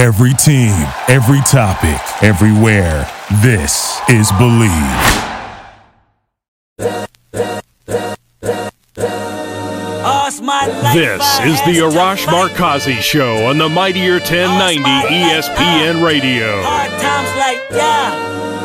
[0.00, 0.72] Every team,
[1.08, 3.06] every topic, everywhere.
[3.42, 4.70] This is Believe.
[10.94, 16.62] This is the Arash Markazi Show on the Mightier 1090 ESPN Radio.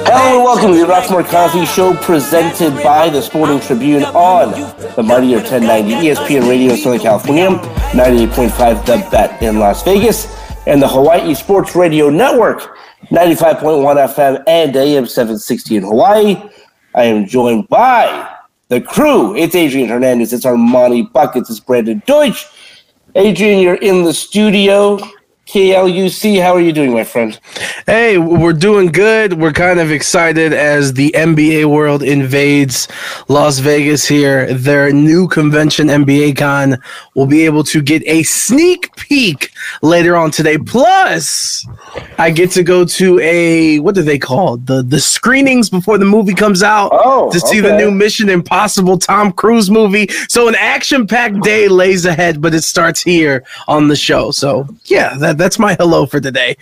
[0.07, 4.51] Hello and welcome to the Arash Markazi Show presented by the Sporting Tribune on
[4.95, 7.49] the Mightier 1090 ESPN Radio in Southern California,
[7.91, 12.77] 98.5 The Bet in Las Vegas, and the Hawaii Sports Radio Network,
[13.09, 16.41] 95.1 FM and AM 760 in Hawaii.
[16.95, 18.35] I am joined by
[18.69, 19.35] the crew.
[19.35, 20.33] It's Adrian Hernandez.
[20.33, 21.49] It's Armani Buckets.
[21.49, 22.45] It's Brandon Deutsch.
[23.13, 24.97] Adrian, you're in the studio.
[25.45, 27.39] KLUC, how are you doing, my friend?
[27.85, 29.33] Hey, we're doing good.
[29.33, 32.87] We're kind of excited as the NBA world invades
[33.27, 34.51] Las Vegas here.
[34.51, 36.79] Their new convention, NBA Con,
[37.13, 39.51] will be able to get a sneak peek
[39.83, 40.57] later on today.
[40.57, 41.65] Plus,
[42.17, 46.05] I get to go to a what do they call the the screenings before the
[46.05, 47.69] movie comes out oh, to see okay.
[47.69, 50.07] the new Mission Impossible Tom Cruise movie.
[50.27, 54.31] So an action-packed day lays ahead, but it starts here on the show.
[54.31, 56.57] So yeah, that that's my hello for today.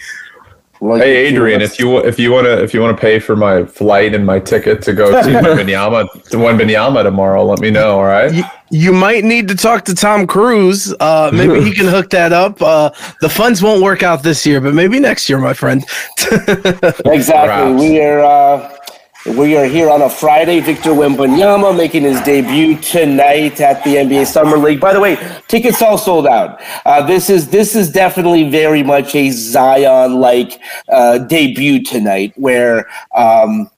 [0.79, 3.37] Well, Hey Adrian, if you if you want to if you want to pay for
[3.37, 7.99] my flight and my ticket to go to Wembanyama to Wembanyama tomorrow, let me know.
[7.99, 8.33] All right.
[8.33, 10.93] You, you might need to talk to Tom Cruise.
[10.99, 12.61] Uh, maybe he can hook that up.
[12.61, 12.89] Uh,
[13.21, 15.85] the funds won't work out this year, but maybe next year, my friend.
[16.19, 16.97] Exactly.
[17.05, 17.79] Perhaps.
[17.81, 18.77] We are uh,
[19.25, 20.59] we are here on a Friday.
[20.59, 24.81] Victor Wembanyama making his debut tonight at the NBA Summer League.
[24.81, 26.61] By the way, tickets all sold out.
[26.85, 32.87] Uh, this is this is definitely very much a Zion like uh, debut tonight, where.
[33.15, 33.69] Um,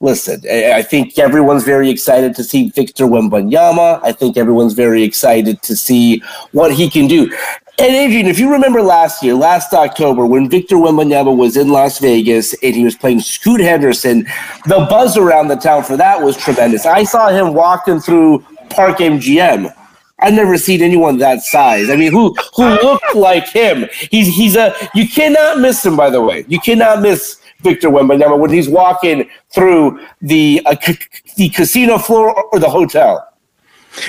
[0.00, 3.98] Listen, I think everyone's very excited to see Victor Wembanyama.
[4.04, 7.36] I think everyone's very excited to see what he can do.
[7.80, 12.00] And Adrian, if you remember last year, last October, when Victor Wembanyama was in Las
[12.00, 14.26] Vegas and he was playing Scoot Henderson,
[14.66, 16.86] the buzz around the town for that was tremendous.
[16.86, 19.72] I saw him walking through Park MGM.
[20.18, 21.88] I've never seen anyone that size.
[21.88, 23.86] I mean, who who looked like him?
[24.10, 25.96] He's he's a you cannot miss him.
[25.96, 30.74] By the way, you cannot miss Victor Wembanyama when he's walking through the uh,
[31.36, 33.27] the casino floor or the hotel.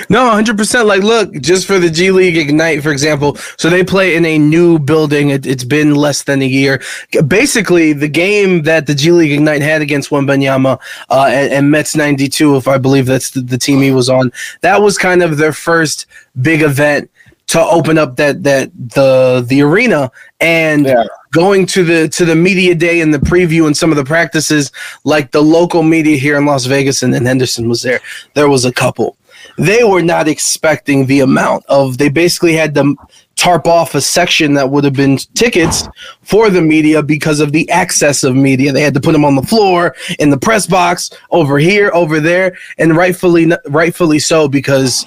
[0.08, 0.86] No, 100%.
[0.86, 4.38] Like, look, just for the G League Ignite, for example, so they play in a
[4.38, 5.30] new building.
[5.30, 6.80] It, it's been less than a year.
[7.26, 10.78] Basically, the game that the G League Ignite had against Wembanyama
[11.10, 14.32] uh, and, and Mets 92, if I believe that's the, the team he was on,
[14.62, 16.06] that was kind of their first
[16.40, 17.10] big event
[17.48, 20.08] to open up that that the the arena
[20.40, 21.02] and Yeah.
[21.32, 24.70] going to the to the media day and the preview and some of the practices
[25.02, 27.98] like the local media here in Las Vegas and then Henderson was there
[28.34, 29.16] there was a couple
[29.58, 32.94] they were not expecting the amount of they basically had to
[33.36, 35.88] tarp off a section that would have been tickets
[36.22, 39.34] for the media because of the access of media they had to put them on
[39.34, 45.06] the floor in the press box over here over there and rightfully rightfully so because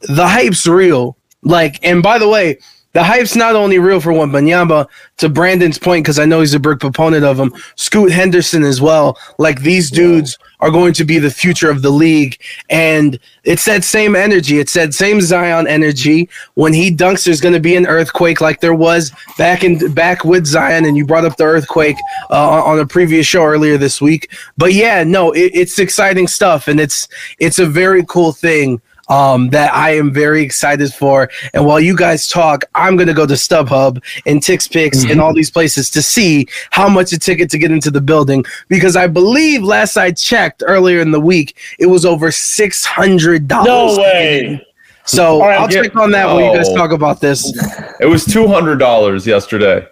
[0.00, 1.16] the hype's real.
[1.42, 2.58] Like, and by the way,
[2.92, 4.86] the hype's not only real for Wembanyama,
[5.18, 8.80] to Brandon's point, because I know he's a big proponent of him, Scoot Henderson as
[8.80, 9.18] well.
[9.38, 12.40] Like, these dudes are going to be the future of the league.
[12.68, 14.58] And it's that same energy.
[14.58, 16.28] It's that same Zion energy.
[16.54, 20.24] When he dunks, there's going to be an earthquake like there was back in back
[20.24, 20.84] with Zion.
[20.84, 21.96] And you brought up the earthquake
[22.30, 24.30] uh, on a previous show earlier this week.
[24.56, 26.68] But yeah, no, it, it's exciting stuff.
[26.68, 31.28] And it's it's a very cool thing um, that I am very excited for.
[31.52, 35.34] And while you guys talk, I'm going to go to StubHub and TickPick and all
[35.34, 39.06] these places to see how much a ticket to get into the building because I
[39.08, 43.96] believe last I checked earlier in the week, it was over six hundred dollars.
[43.96, 44.66] No way.
[45.04, 47.52] So right, I'll get- check on that while you guys talk about this.
[48.00, 49.86] It was two hundred dollars yesterday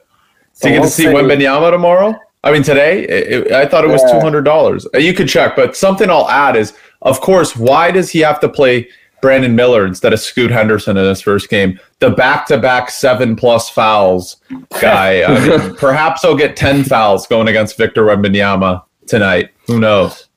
[0.61, 2.15] to get to see Wembanyama tomorrow.
[2.45, 3.03] I mean today.
[3.03, 4.87] It- it- I thought it was two hundred dollars.
[4.95, 8.49] You could check, but something I'll add is, of course, why does he have to
[8.49, 8.89] play
[9.21, 11.79] Brandon Miller instead of Scoot Henderson in his first game?
[11.99, 14.37] The back-to-back seven-plus fouls
[14.81, 15.23] guy.
[15.25, 19.51] I mean, perhaps he'll get ten fouls going against Victor Wembanyama tonight.
[19.67, 20.29] Who knows?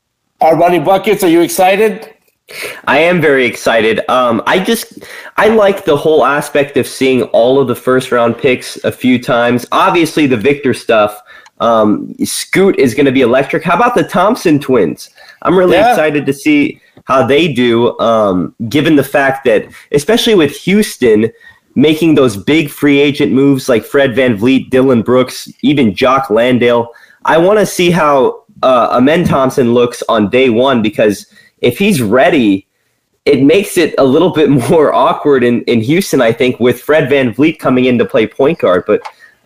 [0.42, 2.14] Our Armani Buckets, are you excited?
[2.86, 4.02] I am very excited.
[4.10, 5.00] Um, I just
[5.38, 9.22] I like the whole aspect of seeing all of the first round picks a few
[9.22, 9.66] times.
[9.72, 11.22] Obviously, the Victor stuff.
[11.62, 13.64] Um, Scoot is going to be electric.
[13.64, 15.12] How about the Thompson twins?
[15.44, 15.92] I'm really Yeah.
[15.92, 18.00] excited to see how they do.
[18.00, 21.30] Um, given the fact that, especially with Houston
[21.76, 26.88] making those big free agent moves like Fred Van Vliet, Dillon Brooks, even Jock Landale,
[27.26, 31.28] I want to see how uh, Amen Thompson looks on day one because
[31.60, 32.68] if he's ready,
[33.26, 37.10] it makes it a little bit more awkward in, in Houston, I think, with Fred
[37.10, 38.84] VanVleet coming in to play point guard.
[38.88, 39.02] But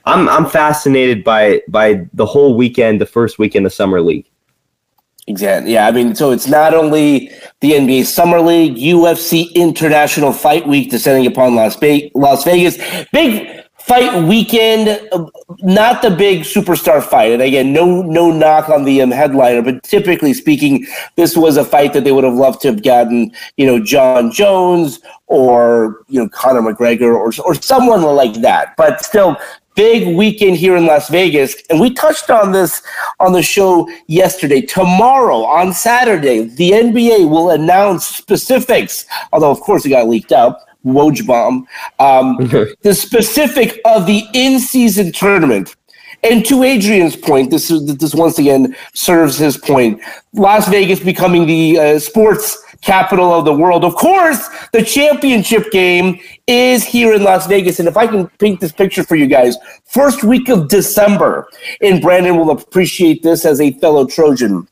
[0.05, 4.27] I'm I'm fascinated by by the whole weekend, the first weekend of the summer league.
[5.27, 5.73] Exactly.
[5.73, 5.87] Yeah.
[5.87, 7.31] I mean, so it's not only
[7.61, 11.77] the NBA Summer League, UFC International Fight Week descending upon Las,
[12.13, 12.77] Las Vegas.
[13.11, 15.25] Big fight weekend, uh,
[15.61, 17.31] not the big superstar fight.
[17.31, 21.63] And again, no no knock on the um, headliner, but typically speaking, this was a
[21.63, 26.19] fight that they would have loved to have gotten, you know, Jon Jones or you
[26.19, 28.75] know Conor McGregor or or someone like that.
[28.75, 29.37] But still,
[29.75, 31.55] big weekend here in Las Vegas.
[31.69, 32.81] And we touched on this
[33.19, 34.61] on the show yesterday.
[34.61, 40.57] Tomorrow, on Saturday, the NBA will announce specifics, although, of course, it got leaked out.
[40.85, 41.67] Woj bomb.
[41.99, 42.37] Um,
[42.81, 45.75] the specific of the in season tournament.
[46.23, 50.01] And to Adrian's point, this is this once again serves his point.
[50.33, 53.83] Las Vegas becoming the uh, sports capital of the world.
[53.83, 57.79] Of course, the championship game is here in Las Vegas.
[57.79, 61.47] And if I can paint this picture for you guys, first week of December,
[61.81, 64.67] and Brandon will appreciate this as a fellow Trojan.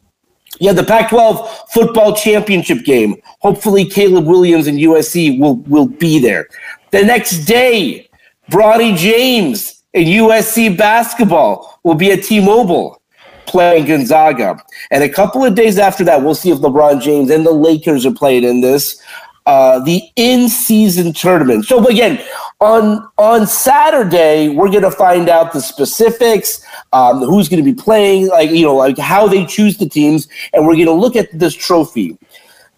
[0.60, 3.16] Yeah, the Pac 12 football championship game.
[3.40, 6.48] Hopefully, Caleb Williams and USC will, will be there.
[6.92, 8.08] The next day,
[8.52, 13.02] Bronny James and USC basketball will be at T Mobile
[13.46, 14.64] playing Gonzaga.
[14.92, 18.06] And a couple of days after that, we'll see if LeBron James and the Lakers
[18.06, 19.02] are playing in this.
[19.46, 21.66] Uh, the in-season tournament.
[21.66, 22.24] So again,
[22.62, 27.76] on on Saturday, we're going to find out the specifics, um, who's going to be
[27.76, 31.18] playing, like you know, like how they choose the teams, and we're going to look
[31.18, 32.18] at this trophy.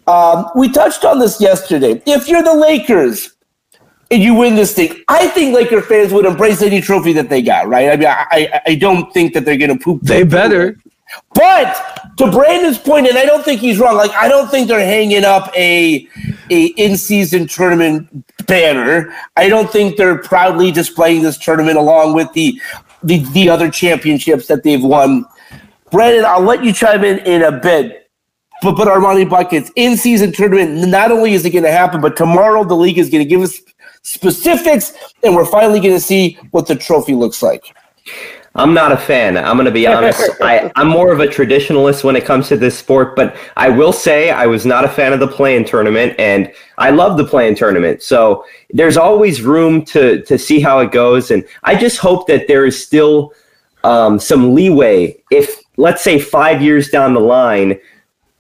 [0.08, 2.02] Um, we touched on this yesterday.
[2.08, 3.35] If you're the Lakers
[4.16, 7.42] and you win this thing, I think Laker fans would embrace any trophy that they
[7.42, 7.68] got.
[7.68, 7.90] Right?
[7.90, 10.02] I mean, I I, don't think that they're going to poop.
[10.02, 10.78] They better.
[11.34, 13.98] But to Brandon's point, and I don't think he's wrong.
[13.98, 16.08] Like I don't think they're hanging up a
[16.50, 18.08] a in season tournament
[18.48, 19.14] banner.
[19.36, 22.60] I don't think they're proudly displaying this tournament along with the
[23.04, 25.26] the, the other championships that they've won.
[25.92, 28.10] Brandon, I'll let you chime in in a bit.
[28.62, 30.88] But but Armani Buckets in season tournament.
[30.88, 33.42] Not only is it going to happen, but tomorrow the league is going to give
[33.42, 33.60] us
[34.06, 34.94] specifics,
[35.24, 37.76] and we're finally going to see what the trophy looks like.
[38.54, 39.36] I'm not a fan.
[39.36, 40.30] I'm going to be honest.
[40.42, 43.92] I, I'm more of a traditionalist when it comes to this sport, but I will
[43.92, 47.56] say I was not a fan of the play-in tournament, and I love the play-in
[47.56, 48.04] tournament.
[48.04, 52.48] So there's always room to to see how it goes, and I just hope that
[52.48, 53.34] there is still
[53.84, 55.22] um, some leeway.
[55.32, 57.80] If let's say five years down the line,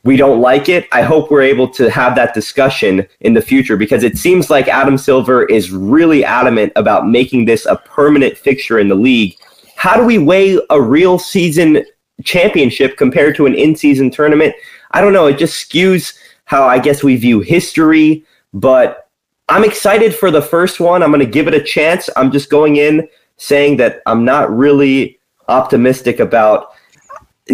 [0.06, 0.88] we don't like it.
[0.94, 4.70] I hope we're able to have that discussion in the future because it seems like
[4.70, 9.36] Adam Silver is really adamant about making this a permanent fixture in the league
[9.76, 11.86] how do we weigh a real season
[12.24, 14.56] championship compared to an in season tournament?
[14.92, 15.28] I don't know.
[15.28, 19.10] It just skews how I guess we view history, but
[19.50, 21.04] I'm excited for the first one.
[21.04, 22.10] I'm going to give it a chance.
[22.16, 23.08] I'm just going in
[23.38, 25.20] saying that I'm not really
[25.50, 26.70] optimistic about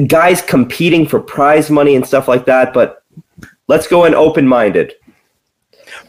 [0.08, 3.04] guys competing for prize money and stuff like that, but
[3.68, 4.94] let's go in open minded.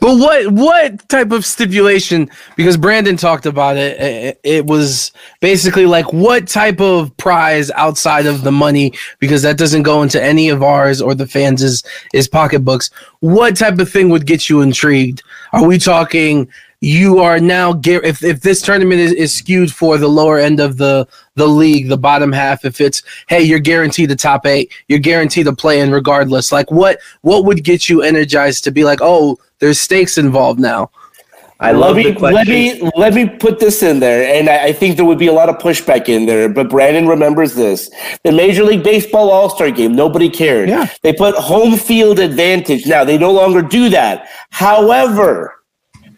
[0.01, 2.31] But what what type of stipulation?
[2.57, 4.41] Because Brandon talked about it, it.
[4.45, 9.83] It was basically like what type of prize outside of the money, because that doesn't
[9.83, 12.91] go into any of ours or the fans' is pocketbooks.
[13.21, 15.23] What type of thing would get you intrigued?
[15.53, 16.49] Are we talking?
[16.85, 20.79] You are now if if this tournament is, is skewed for the lower end of
[20.79, 21.07] the
[21.37, 22.65] the league, the bottom half.
[22.65, 26.51] If it's hey, you're guaranteed the top eight, you're guaranteed to play in regardless.
[26.51, 30.91] Like what what would get you energized to be like, oh, there's stakes involved now.
[31.61, 32.19] I love let me, the.
[32.19, 35.29] Let me let me put this in there, and I, I, think there would be
[35.29, 36.49] a lot of pushback in there.
[36.49, 37.89] But Brandon remembers this:
[38.25, 39.95] the Major League Baseball All Star Game.
[39.95, 40.69] Nobody cared.
[40.69, 40.89] Yeah.
[41.03, 42.87] They put home field advantage.
[42.87, 44.27] Now they no longer do that.
[44.51, 45.62] However,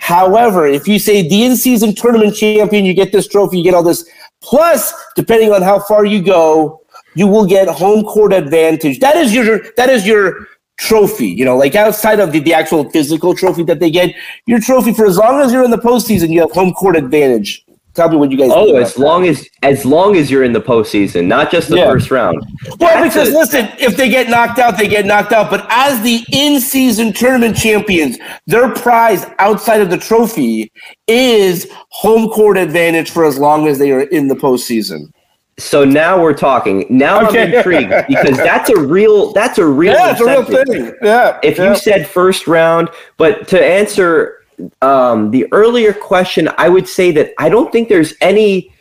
[0.05, 3.83] however, if you say the in-season tournament champion, you get this trophy, you get all
[3.83, 4.09] this.
[4.43, 6.83] Plus, depending on how far you go,
[7.15, 9.01] you will get home court advantage.
[9.01, 10.47] That is your that is your
[10.77, 14.15] trophy, you know, like outside of the, the actual physical trophy that they get,
[14.47, 17.64] your trophy for as long as you're in the postseason, you have home court advantage.
[17.95, 18.51] Tell me what you guys.
[18.53, 19.29] Oh, as long that.
[19.29, 21.87] as as long as you're in the postseason, not just the yeah.
[21.87, 22.45] first round.
[22.67, 25.49] Well, That's because a, listen, if they get knocked out, they get knocked out.
[25.49, 30.73] But as the in-season tournament champions, their prize outside of the trophy
[31.07, 35.13] is home court advantage for as long as they are in the postseason.
[35.57, 36.87] So now we're talking.
[36.91, 37.45] Now okay.
[37.45, 40.93] I'm intrigued because that's a real that's a real yeah, it's a real thing.
[41.01, 41.39] Yeah.
[41.45, 41.71] If yeah.
[41.71, 44.44] you said first round, but to answer
[44.83, 48.75] um, the earlier question, I would say that I don't think there's any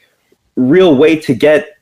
[0.55, 1.77] real way to get.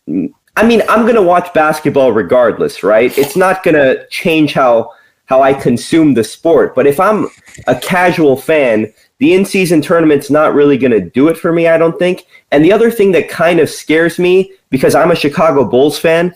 [0.56, 3.16] I mean, I'm gonna watch basketball regardless, right?
[3.18, 4.92] It's not gonna change how
[5.26, 6.76] how I consume the sport.
[6.76, 7.30] But if I'm
[7.68, 11.68] a casual fan the in season tournament's not really going to do it for me,
[11.68, 12.26] I don't think.
[12.52, 16.34] And the other thing that kind of scares me, because I'm a Chicago Bulls fan,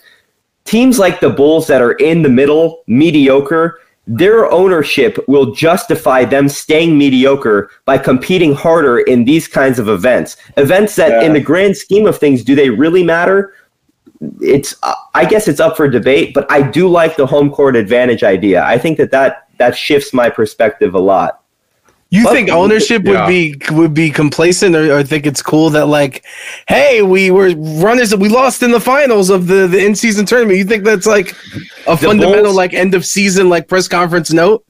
[0.65, 6.47] teams like the Bulls that are in the middle, mediocre, their ownership will justify them
[6.47, 10.37] staying mediocre by competing harder in these kinds of events.
[10.57, 11.27] Events that, yeah.
[11.27, 13.53] in the grand scheme of things, do they really matter?
[14.41, 14.75] It's,
[15.13, 18.63] I guess it's up for debate, but I do like the home court advantage idea.
[18.63, 21.41] I think that that, that shifts my perspective a lot.
[22.15, 23.25] You but, think ownership yeah.
[23.25, 26.23] would be would be complacent, or, or, think it's cool that like,
[26.67, 30.57] hey, we were runners, we lost in the finals of the the in season tournament.
[30.57, 31.35] You think that's like
[31.87, 34.65] a the fundamental Bulls, like end of season like press conference note?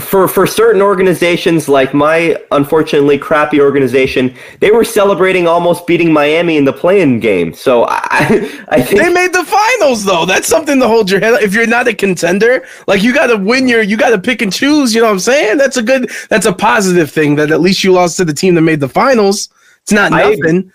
[0.00, 6.56] For for certain organizations like my unfortunately crappy organization, they were celebrating almost beating Miami
[6.56, 7.52] in the playing game.
[7.54, 10.26] So I, I think they made the finals though.
[10.26, 11.42] That's something to hold your head.
[11.42, 14.42] If you're not a contender, like you got to win your, you got to pick
[14.42, 14.94] and choose.
[14.94, 15.58] You know what I'm saying?
[15.58, 17.36] That's a good, that's a positive thing.
[17.36, 19.48] That at least you lost to the team that made the finals.
[19.82, 20.72] It's not nothing.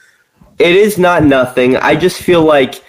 [0.59, 1.75] I, it is not nothing.
[1.77, 2.83] I just feel like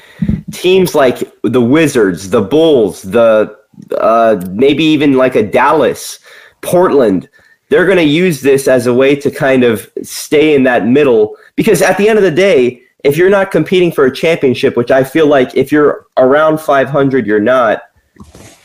[0.52, 3.58] teams like the Wizards, the Bulls, the
[3.98, 6.18] uh, maybe even like a Dallas,
[6.62, 7.28] Portland,
[7.69, 11.37] they're going to use this as a way to kind of stay in that middle.
[11.57, 14.90] Because at the end of the day, if you're not competing for a championship, which
[14.90, 17.83] I feel like if you're around 500, you're not.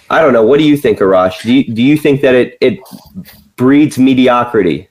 [0.09, 0.43] I don't know.
[0.43, 1.41] What do you think, Arash?
[1.41, 2.79] Do you, do you think that it, it
[3.55, 4.89] breeds mediocrity?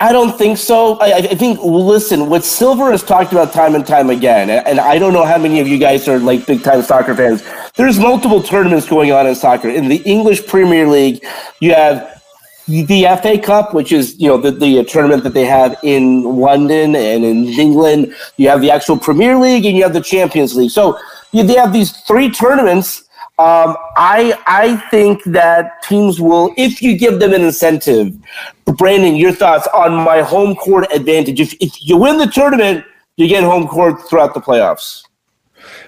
[0.00, 0.98] I don't think so.
[0.98, 4.98] I, I, think, listen, what Silver has talked about time and time again, and I
[4.98, 7.44] don't know how many of you guys are like big time soccer fans.
[7.76, 9.68] There's multiple tournaments going on in soccer.
[9.68, 11.24] In the English Premier League,
[11.60, 12.22] you have
[12.66, 16.24] the FA Cup, which is you know the, the uh, tournament that they have in
[16.24, 18.14] London and in England.
[18.36, 20.70] You have the actual Premier League, and you have the Champions League.
[20.70, 20.98] So
[21.30, 23.03] you, they have these three tournaments
[23.38, 28.16] um, I I think that teams will, if you give them an incentive.
[28.64, 31.40] Brandon, your thoughts on my home court advantage?
[31.40, 32.84] If, if you win the tournament,
[33.16, 35.02] you get home court throughout the playoffs.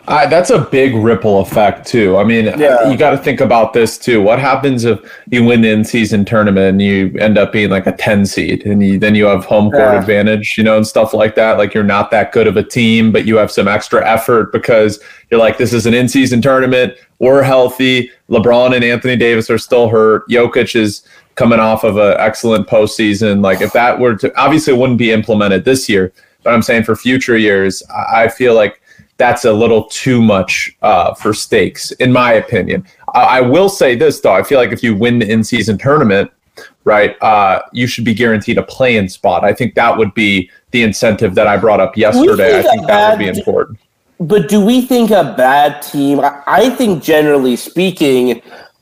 [0.09, 2.16] Uh, that's a big ripple effect too.
[2.16, 2.88] I mean, yeah.
[2.88, 4.23] you got to think about this too.
[4.23, 7.92] What happens if you win the in-season tournament and you end up being like a
[7.92, 10.00] ten seed, and you, then you have home court yeah.
[10.00, 11.59] advantage, you know, and stuff like that.
[11.59, 15.00] Like you're not that good of a team, but you have some extra effort because
[15.30, 16.95] you're like, this is an in-season tournament.
[17.18, 18.11] We're healthy.
[18.30, 20.28] LeBron and Anthony Davis are still hurt.
[20.28, 23.42] Jokic is coming off of an excellent postseason.
[23.42, 26.12] Like if that were to, obviously, it wouldn't be implemented this year,
[26.45, 28.80] but I'm saying for future years, I feel like
[29.18, 32.87] that's a little too much uh, for stakes, in my opinion.
[33.14, 36.30] I, I, will say this though: I feel like if you win the in-season tournament,
[36.85, 39.44] right, uh, you should be guaranteed a play-in spot.
[39.44, 42.58] I think that would be the incentive that I brought up yesterday.
[42.58, 43.78] I think that would be important.
[44.18, 46.20] But do we think a bad team?
[46.23, 48.40] I think generally speaking,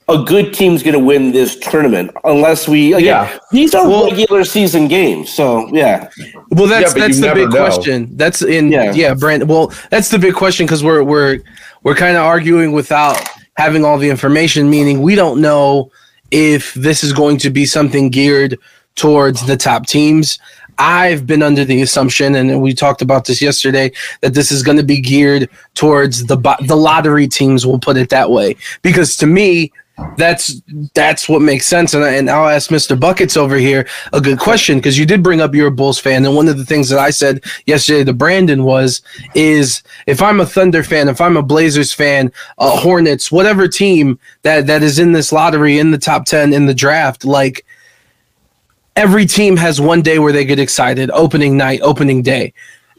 [0.09, 3.39] a good team's going to win this tournament unless we again, yeah.
[3.51, 6.11] these are well, regular season games so yeah.
[6.51, 7.57] Well that's yeah, that's the big know.
[7.57, 8.15] question.
[8.17, 11.41] That's in yeah, yeah brand well that's the big question because we're we're
[11.83, 13.23] we're kind of arguing without
[13.57, 15.91] having all the information meaning we don't know
[16.31, 18.59] if this is going to be something geared
[18.97, 20.39] towards the top teams.
[20.77, 23.93] I've been under the assumption, and we talked about this yesterday,
[24.23, 27.65] that this is going to be geared towards the the lottery teams.
[27.65, 29.73] We'll put it that way, because to me,
[30.17, 30.61] that's
[30.95, 31.95] that's what makes sense.
[31.95, 32.99] And, and I'll ask Mr.
[32.99, 36.25] Buckets over here a good question because you did bring up you're a Bulls fan,
[36.25, 39.03] and one of the things that I said yesterday to Brandon was
[39.35, 44.19] is if I'm a Thunder fan, if I'm a Blazers fan, uh, Hornets, whatever team
[44.43, 47.65] that that is in this lottery in the top ten in the draft, like
[48.97, 52.53] every team has one day where they get excited, opening night, opening day.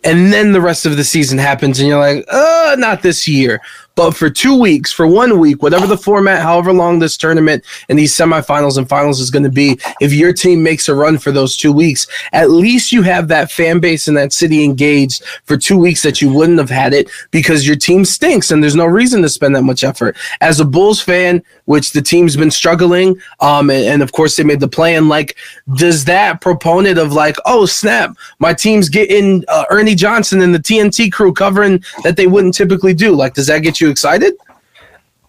[0.04, 3.60] And then the rest of the season happens, and you're like, uh, not this year.
[3.96, 7.98] But for two weeks, for one week, whatever the format, however long this tournament and
[7.98, 11.32] these semifinals and finals is going to be, if your team makes a run for
[11.32, 15.56] those two weeks, at least you have that fan base and that city engaged for
[15.56, 18.86] two weeks that you wouldn't have had it because your team stinks and there's no
[18.86, 20.18] reason to spend that much effort.
[20.42, 24.44] As a Bulls fan, which the team's been struggling, um, and, and of course they
[24.44, 25.38] made the play, and like,
[25.76, 30.60] does that proponent of like, oh snap, my team's getting uh, Ernie Johnson and the
[30.60, 33.16] TNT crew covering that they wouldn't typically do?
[33.16, 33.85] Like, does that get you?
[33.86, 34.36] You excited?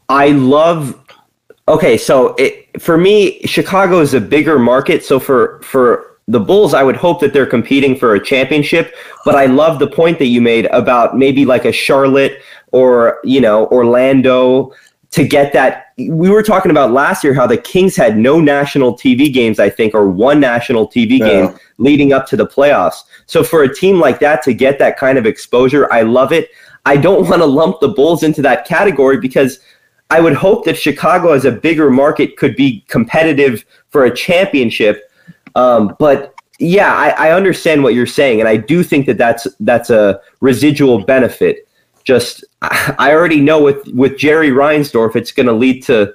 [0.08, 1.02] I love.
[1.68, 5.04] Okay, so it, for me, Chicago is a bigger market.
[5.04, 8.94] So for for the Bulls, I would hope that they're competing for a championship.
[9.24, 12.40] But I love the point that you made about maybe like a Charlotte
[12.72, 14.72] or you know Orlando
[15.10, 15.92] to get that.
[15.96, 19.70] We were talking about last year how the Kings had no national TV games, I
[19.70, 21.26] think, or one national TV yeah.
[21.26, 23.04] game leading up to the playoffs.
[23.26, 26.50] So for a team like that to get that kind of exposure, I love it.
[26.86, 29.58] I don't want to lump the Bulls into that category because
[30.08, 35.10] I would hope that Chicago as a bigger market could be competitive for a championship.
[35.56, 39.48] Um, but yeah, I, I understand what you're saying, and I do think that that's
[39.60, 41.68] that's a residual benefit.
[42.04, 46.14] Just I already know with with Jerry Reinsdorf, it's going to lead to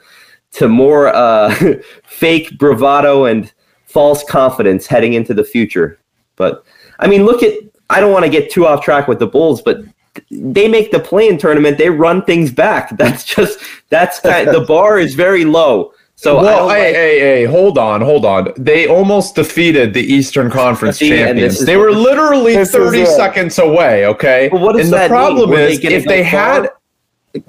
[0.53, 1.53] to more uh,
[2.05, 3.51] fake bravado and
[3.85, 5.99] false confidence heading into the future.
[6.37, 6.63] But
[6.99, 7.55] I mean, look at
[7.89, 9.83] I don't want to get too off track with the Bulls, but
[10.29, 11.77] they make the play-in tournament.
[11.77, 12.89] They run things back.
[12.97, 15.93] That's just that's kind of, the bar is very low.
[16.15, 18.49] So well, hey, like, hey, hey, hold on, hold on.
[18.55, 21.65] They almost defeated the Eastern Conference See, champions.
[21.65, 24.47] They were literally 30 seconds away, okay?
[24.53, 25.59] Well, what does and that the problem mean?
[25.61, 26.69] is if they had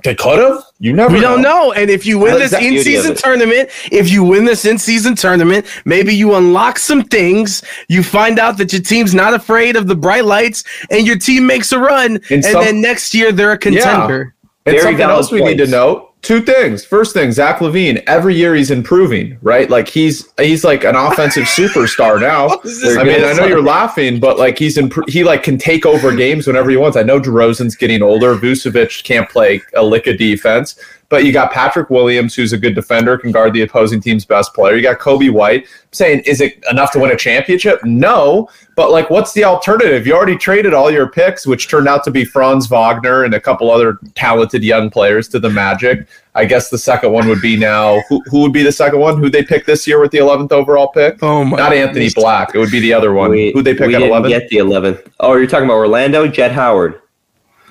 [0.04, 0.62] they could have.
[0.78, 1.14] You never.
[1.14, 1.32] We know.
[1.32, 1.72] don't know.
[1.72, 6.34] And if you win this in-season tournament, if you win this in-season tournament, maybe you
[6.34, 7.62] unlock some things.
[7.88, 11.46] You find out that your team's not afraid of the bright lights, and your team
[11.46, 12.16] makes a run.
[12.16, 14.34] And, and some, then next year they're a contender.
[14.42, 14.48] Yeah.
[14.64, 15.58] And Very something else we points.
[15.58, 16.84] need to note two things.
[16.84, 18.02] First thing, Zach LaVine.
[18.06, 19.68] Every year he's improving, right?
[19.68, 22.46] Like he's he's like an offensive superstar now.
[23.00, 26.14] I mean, I know you're laughing, but like he's imp- he like can take over
[26.14, 26.96] games whenever he wants.
[26.96, 28.34] I know DeRozan's getting older.
[28.36, 30.78] Vucevic can't play a lick of defense,
[31.12, 34.54] but you got Patrick Williams, who's a good defender, can guard the opposing team's best
[34.54, 34.76] player.
[34.76, 35.64] You got Coby White.
[35.64, 37.84] I'm saying, is it enough to win a championship?
[37.84, 38.48] No.
[38.76, 40.06] But like, what's the alternative?
[40.06, 43.40] You already traded all your picks, which turned out to be Franz Wagner and a
[43.40, 46.08] couple other talented young players to the Magic.
[46.34, 48.00] I guess the second one would be now.
[48.08, 49.18] Who, who would be the second one?
[49.18, 51.22] Who they pick this year with the 11th overall pick?
[51.22, 51.58] Oh my!
[51.58, 52.14] Not Anthony goodness.
[52.14, 52.54] Black.
[52.54, 53.32] It would be the other one.
[53.32, 54.30] Who they pick we at 11?
[54.30, 55.12] Get the 11th.
[55.20, 57.02] Oh, you're talking about Orlando, Jett Howard.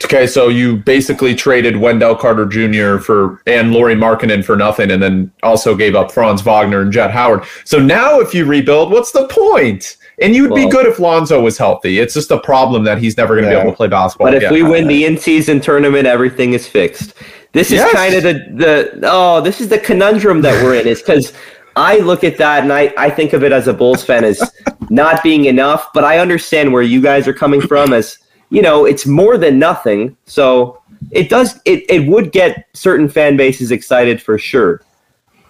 [0.05, 3.01] Okay, so you basically traded Wendell Carter Jr.
[3.01, 7.11] for and Lauri Markkanen for nothing, and then also gave up Franz Wagner and Jett
[7.11, 7.43] Howard.
[7.65, 9.97] So now, if you rebuild, what's the point?
[10.21, 11.99] And you'd well, be good if Lonzo was healthy.
[11.99, 13.57] It's just a problem that he's never going to yeah.
[13.57, 14.27] be able to play basketball.
[14.27, 17.13] But if we win the in-season tournament, everything is fixed.
[17.53, 17.91] This is yes.
[17.93, 20.87] kind of the the oh, this is the conundrum that we're in.
[20.87, 21.33] Is because
[21.75, 24.41] I look at that and I, I think of it as a Bulls fan as
[24.89, 28.17] not being enough, but I understand where you guys are coming from as
[28.51, 30.15] you know, it's more than nothing.
[30.25, 34.81] So it does it, it would get certain fan bases excited for sure.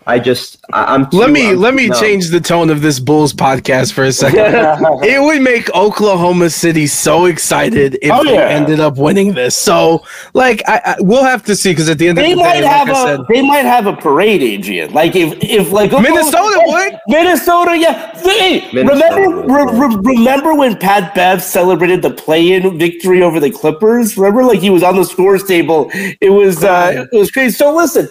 [0.07, 1.99] I just I, am let me I'm, let me no.
[1.99, 4.39] change the tone of this Bulls podcast for a second.
[5.03, 8.31] it would make Oklahoma City so excited if oh, yeah.
[8.31, 9.55] they ended up winning this.
[9.55, 12.43] So like I, I we'll have to see because at the end they of the
[12.43, 14.91] might day, have like a said, they might have a parade, Adrian.
[14.91, 18.17] Like if if like Minnesota would Minnesota, yeah.
[18.21, 23.51] Hey, Minnesota remember re, re, remember when Pat Bev celebrated the play-in victory over the
[23.51, 24.17] Clippers?
[24.17, 25.91] Remember, like he was on the scores table.
[25.93, 27.55] It was uh, it was crazy.
[27.55, 28.09] So listen,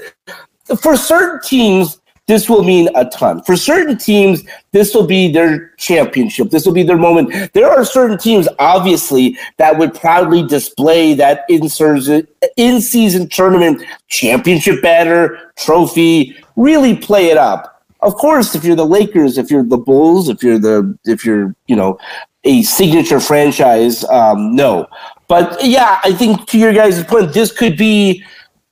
[0.77, 3.43] for certain teams, this will mean a ton.
[3.43, 6.51] For certain teams, this will be their championship.
[6.51, 7.53] This will be their moment.
[7.55, 15.53] There are certain teams, obviously, that would proudly display that in season tournament championship banner,
[15.57, 17.83] trophy, really play it up.
[18.03, 21.55] Of course, if you're the Lakers, if you're the Bulls, if you're the if you're
[21.67, 21.99] you know
[22.45, 24.87] a signature franchise, um, no.
[25.27, 28.25] But yeah, I think to your guys' point, this could be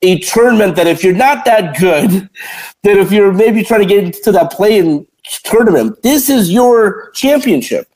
[0.02, 2.28] a tournament that if you're not that good,
[2.82, 5.06] that if you're maybe trying to get into that play-in
[5.44, 7.88] tournament, this is your championship.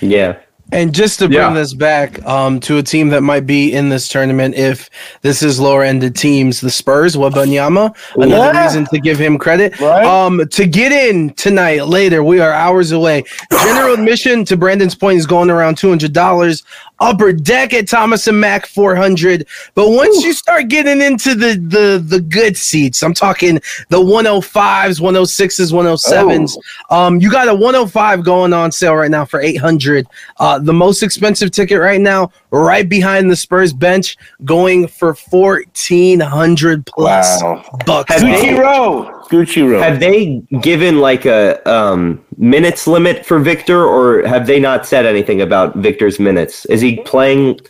[0.00, 0.40] Yeah.
[0.72, 1.52] And just to bring yeah.
[1.52, 4.88] this back um, to a team that might be in this tournament, if
[5.22, 8.64] this is lower ended teams, the Spurs, Wembanyama, another yeah.
[8.64, 9.78] reason to give him credit.
[9.80, 10.04] Right.
[10.04, 13.24] Um, to get in tonight, later, we are hours away.
[13.50, 16.62] General admission to Brandon's point is going around two hundred dollars
[17.00, 19.46] upper deck at Thomas and Mack 400.
[19.74, 20.26] But once Ooh.
[20.26, 23.54] you start getting into the the the good seats, I'm talking
[23.88, 26.56] the 105s, 106s, 107s.
[26.90, 26.96] Oh.
[26.96, 30.06] Um, you got a 105 going on sale right now for 800.
[30.38, 36.86] Uh, the most expensive ticket right now, right behind the Spurs bench, going for 1400
[36.86, 37.64] plus wow.
[37.86, 38.14] bucks.
[38.14, 39.20] Gucci Row.
[39.30, 39.80] Gucci Row.
[39.80, 45.06] Have they given like a um, minutes limit for Victor, or have they not said
[45.06, 46.64] anything about Victor's minutes?
[46.66, 47.60] Is he playing?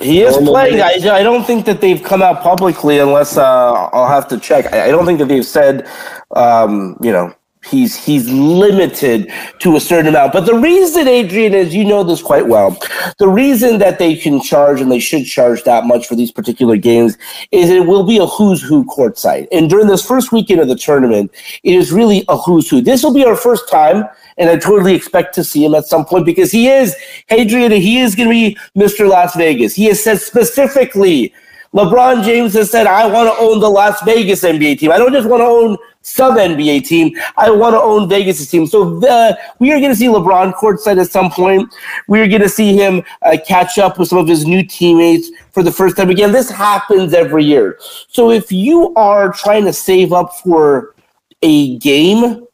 [0.00, 0.80] He is playing.
[0.80, 4.72] I, I, don't think that they've come out publicly, unless uh, I'll have to check.
[4.72, 5.88] I, I, don't think that they've said,
[6.36, 7.34] um, you know,
[7.70, 10.32] he's he's limited to a certain amount.
[10.32, 12.76] But the reason, Adrian, is you know this quite well.
[13.18, 16.76] The reason that they can charge and they should charge that much for these particular
[16.76, 17.16] games
[17.50, 19.48] is it will be a who's who courtside.
[19.52, 22.80] And during this first weekend of the tournament, it is really a who's who.
[22.80, 26.04] This will be our first time and I totally expect to see him at some
[26.04, 26.94] point because he is,
[27.30, 29.08] Adrian, he is going to be Mr.
[29.08, 29.74] Las Vegas.
[29.74, 31.34] He has said specifically,
[31.74, 34.90] LeBron James has said, I want to own the Las Vegas NBA team.
[34.90, 37.14] I don't just want to own some NBA team.
[37.36, 38.66] I want to own Vegas' team.
[38.66, 41.72] So the, we are going to see LeBron courtside at some point.
[42.06, 45.30] We are going to see him uh, catch up with some of his new teammates
[45.52, 46.08] for the first time.
[46.08, 47.78] Again, this happens every year.
[48.08, 50.94] So if you are trying to save up for
[51.42, 52.46] a game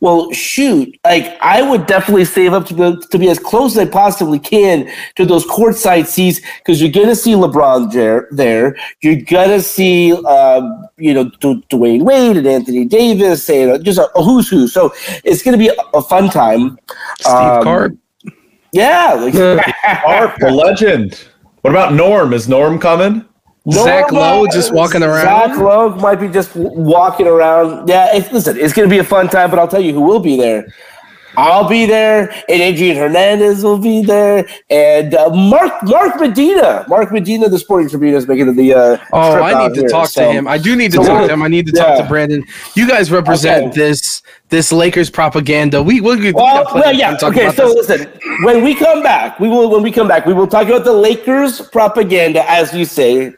[0.00, 3.86] Well, shoot, like I would definitely save up to be, to be as close as
[3.86, 8.26] I possibly can to those courtside seats because you're gonna see LeBron there.
[8.30, 13.78] There, you're gonna see, um, you know, D- Dwyane Wade and Anthony Davis and uh,
[13.78, 14.68] just a, a, who's who.
[14.68, 16.78] So it's gonna be a, a fun time.
[17.18, 17.96] Steve um, Carp.
[18.72, 21.26] Yeah, like, Carp, the legend.
[21.60, 22.32] What about Norm?
[22.32, 23.26] Is Norm coming?
[23.72, 25.24] Zach Lowe just walking around.
[25.24, 27.88] Zach Lowe might be just walking around.
[27.88, 30.00] Yeah, it's, listen, it's going to be a fun time, but I'll tell you who
[30.00, 30.66] will be there.
[31.36, 36.84] I'll be there, and Adrian Hernandez will be there, and uh, Mark Mark Medina.
[36.88, 38.74] Mark Medina, the Sporting Tribune, is making the.
[38.74, 40.24] Uh, oh, I need to here, talk so.
[40.24, 40.48] to him.
[40.48, 41.42] I do need to so talk to him.
[41.42, 41.84] I need to yeah.
[41.84, 42.44] talk to Brandon.
[42.74, 43.76] You guys represent okay.
[43.76, 45.82] this this Lakers propaganda.
[45.82, 46.18] We will.
[46.18, 47.16] We, well, well, yeah.
[47.22, 47.88] Okay, so this.
[47.88, 48.12] listen.
[48.42, 49.70] When we come back, we will.
[49.70, 53.32] When we come back, we will talk about the Lakers propaganda, as you say,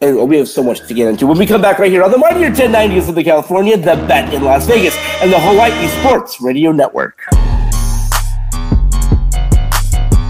[0.00, 1.26] and we have so much to get into.
[1.26, 4.32] When we come back right here on the Mightier 1090 of Southern California, the bet
[4.32, 7.22] in Las Vegas, and the Hawaii Sports Radio Network.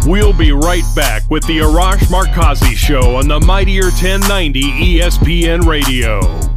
[0.07, 6.56] We'll be right back with the Arash Markazi Show on the Mightier 1090 ESPN Radio.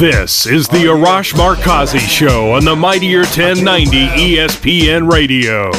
[0.00, 5.70] This is the Arash Markazi Show on the Mightier 1090 ESPN Radio.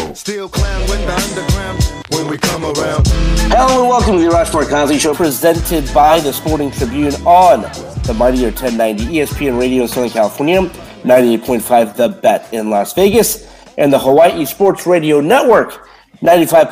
[3.49, 7.63] Hello and welcome to the Arash Markazi Show, presented by the Sporting Tribune on
[8.03, 10.59] the Mightier 1090 ESPN Radio in Southern California,
[11.01, 15.87] 98.5 The Bet in Las Vegas, and the Hawaii Sports Radio Network,
[16.21, 16.69] 95.1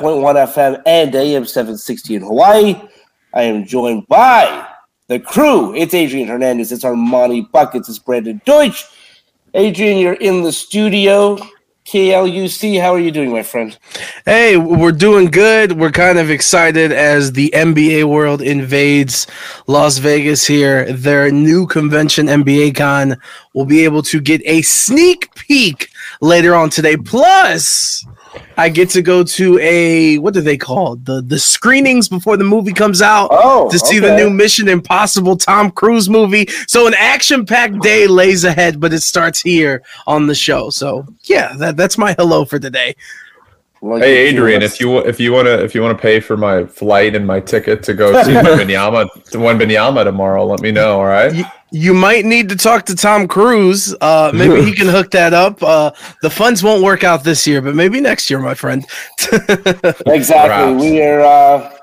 [0.54, 2.80] FM and AM 760 in Hawaii.
[3.34, 4.69] I am joined by
[5.10, 5.76] the crew.
[5.76, 6.72] It's Adrian Hernandez.
[6.72, 7.89] It's Armani Buckets.
[7.89, 8.86] It's Brandon Deutsch.
[9.56, 11.38] Adrian, you're in the studio.
[11.86, 13.76] KLUC, how are you doing, my friend?
[14.24, 15.72] Hey, we're doing good.
[15.72, 19.26] We're kind of excited as the NBA world invades
[19.65, 20.93] Las Vegas here.
[20.93, 23.19] Their new convention, NBA Con,
[23.56, 25.89] will be able to get a sneak peek
[26.22, 26.95] later on today.
[26.95, 28.06] Plus,
[28.58, 32.44] I get to go to a what do they call the the screenings before the
[32.44, 34.08] movie comes out oh, to see okay.
[34.08, 36.48] the new Mission Impossible Tom Cruise movie.
[36.68, 40.70] So an action packed day lays ahead, but it starts here on the show.
[40.70, 42.96] So yeah, that, that's my hello for today.
[43.82, 47.15] Well, hey Adrian, if you if you wanna if you wanna pay for my flight
[47.15, 51.00] and my ticket to go see Wembanyama to Wembanyama tomorrow, let me know.
[51.00, 51.34] All right.
[51.34, 53.96] You, you might need to talk to Tom Cruise.
[54.02, 55.62] Uh, maybe he can hook that up.
[55.63, 58.86] Uh, the funds won't work out this year, but maybe next year, my friend.
[60.08, 60.92] exactly.
[60.92, 61.74] We are uh,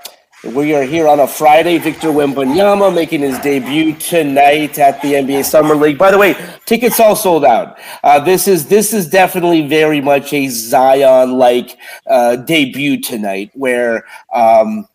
[0.45, 1.79] we are here on a Friday.
[1.79, 5.97] Victor Wembanyama making his debut tonight at the NBA Summer League.
[5.97, 7.79] By the way, tickets all sold out.
[8.05, 14.05] Uh, this is this is definitely very much a Zion like uh, debut tonight, where.
[14.33, 14.87] Um,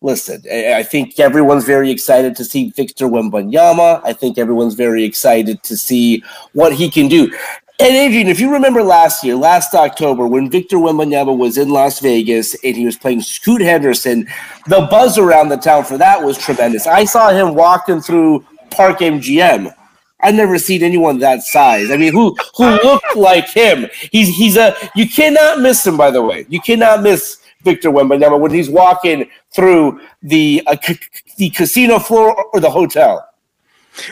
[0.00, 4.02] listen, I think everyone's very excited to see Victor Wembanyama.
[4.04, 7.32] I think everyone's very excited to see what he can do.
[7.80, 11.98] And Adrian, if you remember last year, last October, when Victor Wembanyama was in Las
[11.98, 14.28] Vegas and he was playing Scoot Henderson,
[14.68, 16.86] the buzz around the town for that was tremendous.
[16.86, 19.74] I saw him walking through Park MGM.
[20.20, 21.90] I've never seen anyone that size.
[21.90, 23.88] I mean, who who looked like him?
[24.12, 25.96] He's he's a you cannot miss him.
[25.96, 30.98] By the way, you cannot miss Victor Wembanyama when he's walking through the uh, c-
[31.36, 33.28] the casino floor or the hotel.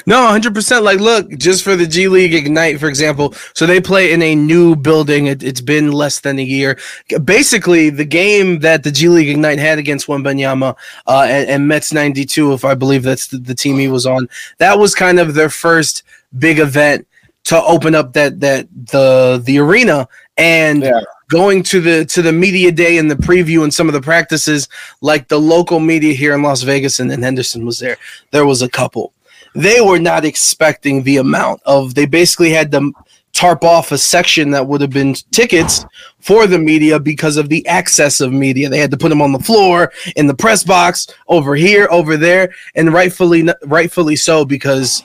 [0.07, 0.83] No, 100%.
[0.83, 4.35] Like, look, just for the G League Ignite, for example, so they play in a
[4.35, 5.27] new building.
[5.27, 6.79] It, has been less than a year.
[7.25, 11.92] Basically, the game that the G League Ignite had against Wembanyama uh, and, and Mets
[11.92, 15.35] 92, if I believe that's the, the team he was on, that was kind of
[15.35, 16.05] their first
[16.38, 17.07] big event
[17.45, 21.01] to open up that that the the arena and yeah
[21.33, 24.68] going to the to the media day and the preview and some of the practices,
[25.01, 27.97] like the local media here in Las Vegas and, and Henderson was there.
[28.33, 29.14] There was a couple.
[29.54, 31.94] They were not expecting the amount of.
[31.94, 32.92] They basically had to
[33.32, 35.84] tarp off a section that would have been tickets
[36.20, 38.68] for the media because of the access of media.
[38.68, 42.16] They had to put them on the floor in the press box over here, over
[42.16, 45.02] there, and rightfully rightfully so because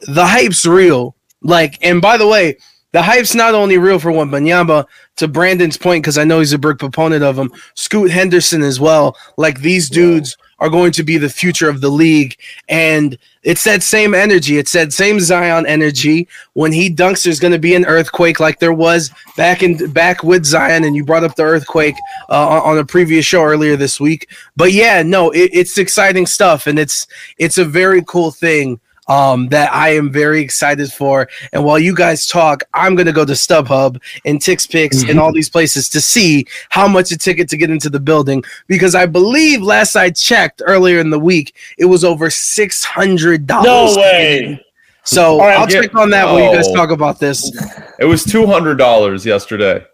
[0.00, 1.14] the hype's real.
[1.42, 2.56] Like, and by the way,
[2.92, 6.58] the hype's not only real for Wembanyama, to Brandon's point, because I know he's a
[6.58, 9.16] big proponent of him, Scoot Henderson as well.
[9.36, 10.36] Like these dudes.
[10.58, 12.36] Are going to be the future of the league.
[12.68, 14.58] And it's that same energy.
[14.58, 16.28] It's that same Zion energy.
[16.54, 20.22] When he dunks, there's going to be an earthquake like there was back in back
[20.22, 20.84] with Zion.
[20.84, 21.96] And you brought up the earthquake
[22.30, 24.28] uh, on a previous show earlier this week.
[24.56, 27.06] But yeah, no, it, it's exciting stuff, and it's
[27.38, 31.28] it's a very cool thing um, that I am very excited for.
[31.52, 35.10] And while you guys talk, I'm going to go to StubHub and TickPick mm-hmm.
[35.10, 38.42] and all these places to see how much a ticket to get into the building
[38.66, 43.48] because I believe last I checked earlier in the week, it was over $600.
[43.48, 44.64] No way.
[45.06, 47.54] So right, I'll get, check on that oh, when you guys talk about this.
[47.98, 49.84] It was $200 yesterday.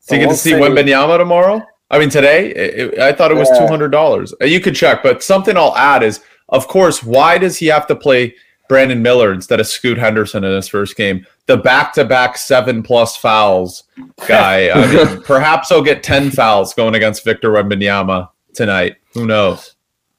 [0.00, 1.62] So you get to see Wembanyama tomorrow?
[1.90, 3.66] I mean, today, it, it, I thought it was yeah.
[3.66, 4.32] $200.
[4.40, 6.20] Uh, you could check, but something I'll add is,
[6.50, 8.34] of course, why does he have to play–
[8.70, 11.26] Brandon Miller instead of Scoot Henderson in his first game.
[11.46, 13.82] The back to back seven plus fouls
[14.28, 14.70] guy.
[14.70, 18.98] I mean, perhaps he'll get 10 fouls going against Victor Wembanyama tonight.
[19.12, 19.74] Who knows?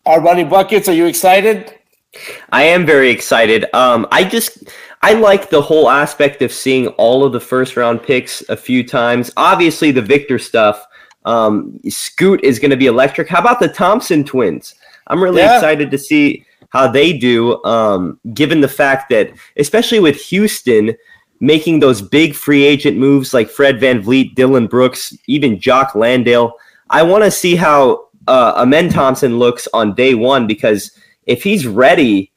[0.06, 1.80] Armani Buckets, are you excited?
[2.52, 3.74] I am very excited.
[3.74, 4.66] Um, I just
[5.02, 8.86] I like the whole aspect of seeing all of the first round picks a few
[8.86, 9.32] times.
[9.38, 10.86] Obviously, the Victor stuff.
[11.24, 13.30] Um, Scoot is going to be electric.
[13.30, 14.76] How about the Thompson twins?
[15.08, 15.56] I'm really yeah.
[15.56, 20.96] excited to see how they do, um, given the fact that, especially with Houston
[21.42, 26.54] making those big free agent moves like Fred Van VanVleet, Dillon Brooks, even Jock Landale.
[26.90, 30.92] I want to see how uh, Amen Thompson looks on day one because
[31.26, 32.32] if he's ready,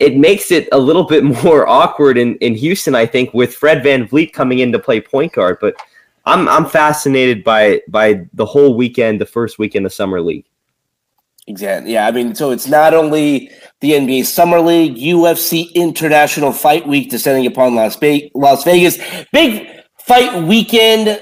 [0.00, 3.82] it makes it a little bit more awkward in, in Houston, I think, with Fred
[3.82, 5.58] Van VanVleet coming in to play point guard.
[5.60, 5.76] But
[6.26, 10.44] I'm I'm fascinated by by the whole weekend, the first weekend of summer league.
[11.50, 11.92] Exactly.
[11.92, 12.06] Yeah.
[12.06, 17.46] I mean, so it's not only the NBA Summer League, UFC International Fight Week descending
[17.46, 18.98] upon Las, Be- Las Vegas.
[19.32, 21.20] Big fight weekend,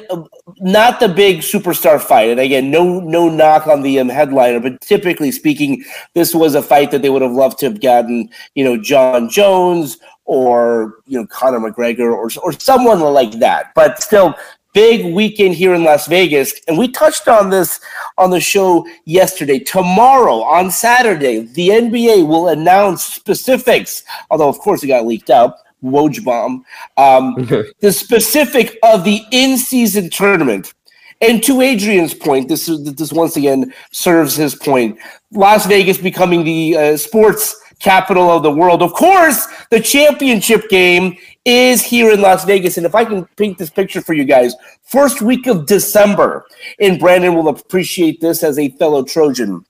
[0.60, 2.28] not the big superstar fight.
[2.30, 5.82] And again, no no knock on the um, headliner, but typically speaking,
[6.14, 9.30] this was a fight that they would have loved to have gotten, you know, Jon
[9.30, 13.72] Jones or you know Conor McGregor or or someone like that.
[13.74, 14.34] But still,
[14.74, 16.54] big weekend here in Las Vegas.
[16.68, 17.80] And we touched on this
[18.16, 19.58] on the show yesterday.
[19.58, 25.54] Tomorrow, on Saturday, the NBA will announce specifics, although, of course, it got leaked out.
[25.82, 26.64] Woj bomb.
[26.96, 27.34] Um,
[27.80, 30.74] the specific of the in season tournament.
[31.20, 34.98] And to Adrian's point, this this once again serves his point.
[35.32, 38.82] Las Vegas becoming the uh, sports capital of the world.
[38.82, 41.16] Of course, the championship game
[41.48, 42.76] is here in Las Vegas.
[42.76, 46.44] And if I can paint this picture for you guys, first week of December,
[46.78, 49.64] and Brandon will appreciate this as a fellow Trojan.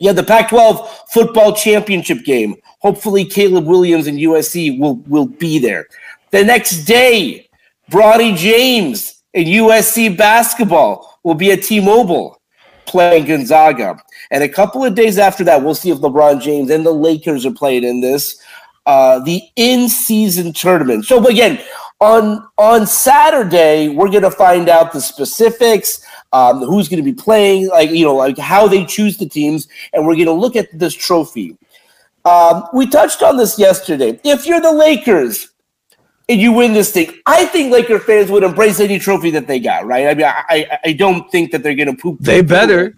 [0.00, 2.54] Yeah, the Pac 12 football championship game.
[2.80, 5.88] Hopefully, Caleb Williams and USC will, will be there.
[6.30, 7.48] The next day,
[7.90, 12.40] Bronny James and USC basketball will be at T Mobile
[12.86, 14.00] playing Gonzaga.
[14.30, 17.46] And a couple of days after that, we'll see if LeBron James and the Lakers
[17.46, 18.40] are playing in this.
[18.88, 21.04] Uh, the in-season tournament.
[21.04, 21.60] So again,
[22.00, 27.12] on on Saturday, we're going to find out the specifics, um, who's going to be
[27.12, 30.56] playing, like you know, like how they choose the teams, and we're going to look
[30.56, 31.58] at this trophy.
[32.24, 34.18] Um, we touched on this yesterday.
[34.24, 35.50] If you're the Lakers
[36.30, 39.60] and you win this thing, I think Laker fans would embrace any trophy that they
[39.60, 39.84] got.
[39.84, 40.06] Right?
[40.06, 42.20] I mean, I I don't think that they're going to poop.
[42.20, 42.96] They better.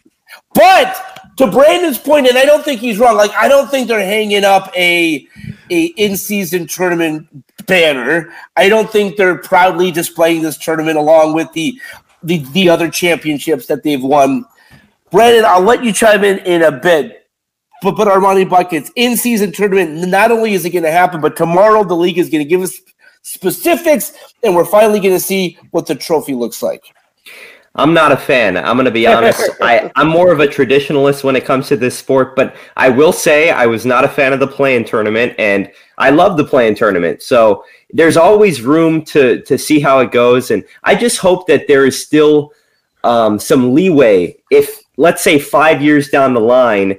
[0.54, 3.16] But to Brandon's point, and I don't think he's wrong.
[3.16, 5.26] Like I don't think they're hanging up a
[5.70, 7.26] a in season tournament
[7.66, 8.32] banner.
[8.56, 11.80] I don't think they're proudly displaying this tournament along with the
[12.22, 14.44] the, the other championships that they've won.
[15.10, 17.28] Brandon, I'll let you chime in in a bit.
[17.82, 20.06] But but Armani buckets in season tournament.
[20.08, 22.60] Not only is it going to happen, but tomorrow the league is going to give
[22.60, 22.78] us
[23.22, 26.84] specifics, and we're finally going to see what the trophy looks like.
[27.76, 28.56] I'm not a fan.
[28.56, 29.48] I'm going to be honest.
[29.60, 33.12] I, I'm more of a traditionalist when it comes to this sport, but I will
[33.12, 36.74] say I was not a fan of the play-in tournament, and I love the play-in
[36.74, 37.22] tournament.
[37.22, 41.68] So there's always room to to see how it goes, and I just hope that
[41.68, 42.52] there is still
[43.04, 44.36] um, some leeway.
[44.50, 46.98] If let's say five years down the line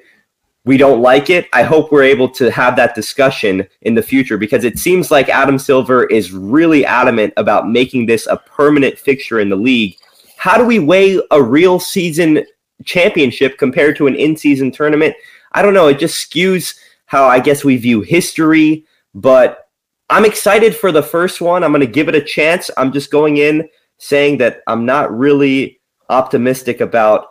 [0.64, 4.38] we don't like it, I hope we're able to have that discussion in the future
[4.38, 9.40] because it seems like Adam Silver is really adamant about making this a permanent fixture
[9.40, 9.98] in the league
[10.42, 12.44] how do we weigh a real season
[12.84, 15.14] championship compared to an in season tournament?
[15.52, 15.88] I don't know.
[15.88, 16.76] It just skews
[17.06, 19.70] how I guess we view history, but
[20.10, 21.64] I'm excited for the first one.
[21.64, 22.72] I'm going to give it a chance.
[22.76, 27.28] I'm just going in saying that I'm not really optimistic about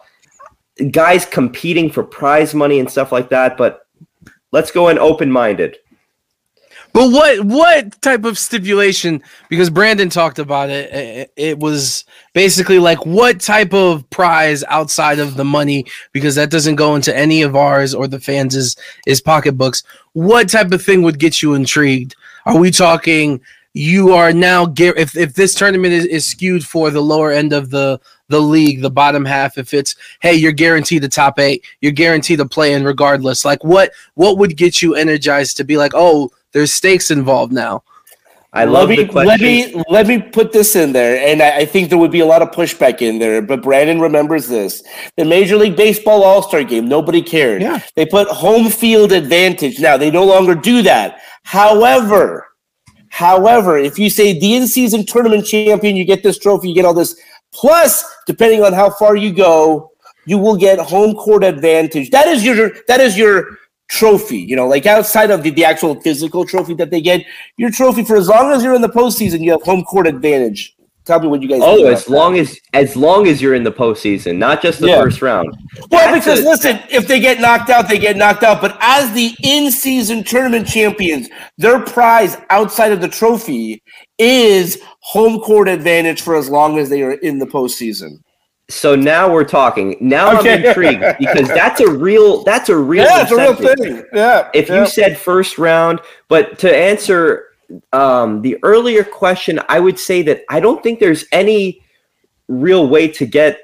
[0.93, 3.89] guys competing for prize money and stuff like that, but
[4.53, 5.79] let's go in open minded.
[6.93, 9.23] But what what type of stipulation?
[9.49, 10.93] Because Brandon talked about it.
[10.93, 16.51] It, it was basically like what type of prize outside of the money, because that
[16.51, 18.77] doesn't go into any of ours or the fans' is,
[19.07, 19.83] is pocketbooks.
[20.13, 22.17] What type of thing would get you intrigued?
[22.47, 23.41] Are we talking?
[23.73, 27.71] You are now if if this tournament is, is skewed for the lower end of
[27.71, 29.59] the the league, the bottom half.
[29.59, 33.45] If it's hey, you're guaranteed the top eight, you're guaranteed to play in regardless.
[33.45, 37.83] Like what what would get you energized to be like, oh, there's stakes involved now.
[38.53, 39.29] I love let me, the question.
[39.29, 42.19] Let me let me put this in there, and I, I, think there would be
[42.19, 43.41] a lot of pushback in there.
[43.41, 44.83] But Brandon remembers this:
[45.17, 46.89] the Major League Baseball All Star Game.
[46.89, 47.63] Nobody cared.
[47.63, 47.81] Yeah.
[47.95, 49.79] They put home field advantage.
[49.79, 51.21] Now they no longer do that.
[51.45, 52.49] However,
[53.11, 56.95] however, if you say the in-season tournament champion, you get this trophy, you get all
[56.95, 57.21] this.
[57.53, 59.91] Plus, depending on how far you go,
[60.27, 62.11] you will get home court advantage.
[62.11, 63.59] That is your that is your
[63.91, 64.39] trophy.
[64.39, 67.27] You know, like outside of the, the actual physical trophy that they get,
[67.59, 70.75] your trophy for as long as you're in the postseason, you have home court advantage.
[71.07, 71.61] Tell me what you guys.
[71.63, 72.41] Oh, as long that.
[72.41, 75.03] as as long as you're in the postseason, not just the yeah.
[75.03, 75.49] first round.
[75.91, 78.61] Well, That's because a, listen, if they get knocked out, they get knocked out.
[78.61, 83.83] But as the in-season tournament champions, their prize outside of the trophy
[84.19, 88.21] is home court advantage for as long as they are in the postseason.
[88.71, 89.97] So now we're talking.
[90.01, 90.55] Now okay.
[90.55, 94.05] I'm intrigued because that's a real that's a real yeah, it's a real thing.
[94.13, 94.51] Yeah.
[94.55, 94.81] If yeah.
[94.81, 97.49] you said first round, but to answer
[97.93, 101.83] um, the earlier question, I would say that I don't think there's any
[102.49, 103.61] real way to get.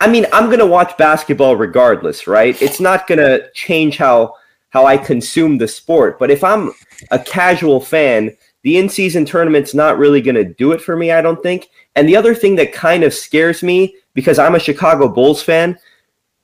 [0.00, 2.60] I mean, I'm gonna watch basketball regardless, right?
[2.62, 4.34] It's not gonna change how
[4.70, 6.18] how I consume the sport.
[6.18, 6.72] But if I'm
[7.10, 11.10] a casual fan, the in-season tournament's not really gonna do it for me.
[11.10, 11.68] I don't think.
[11.96, 15.78] And the other thing that kind of scares me because I'm a Chicago Bulls fan.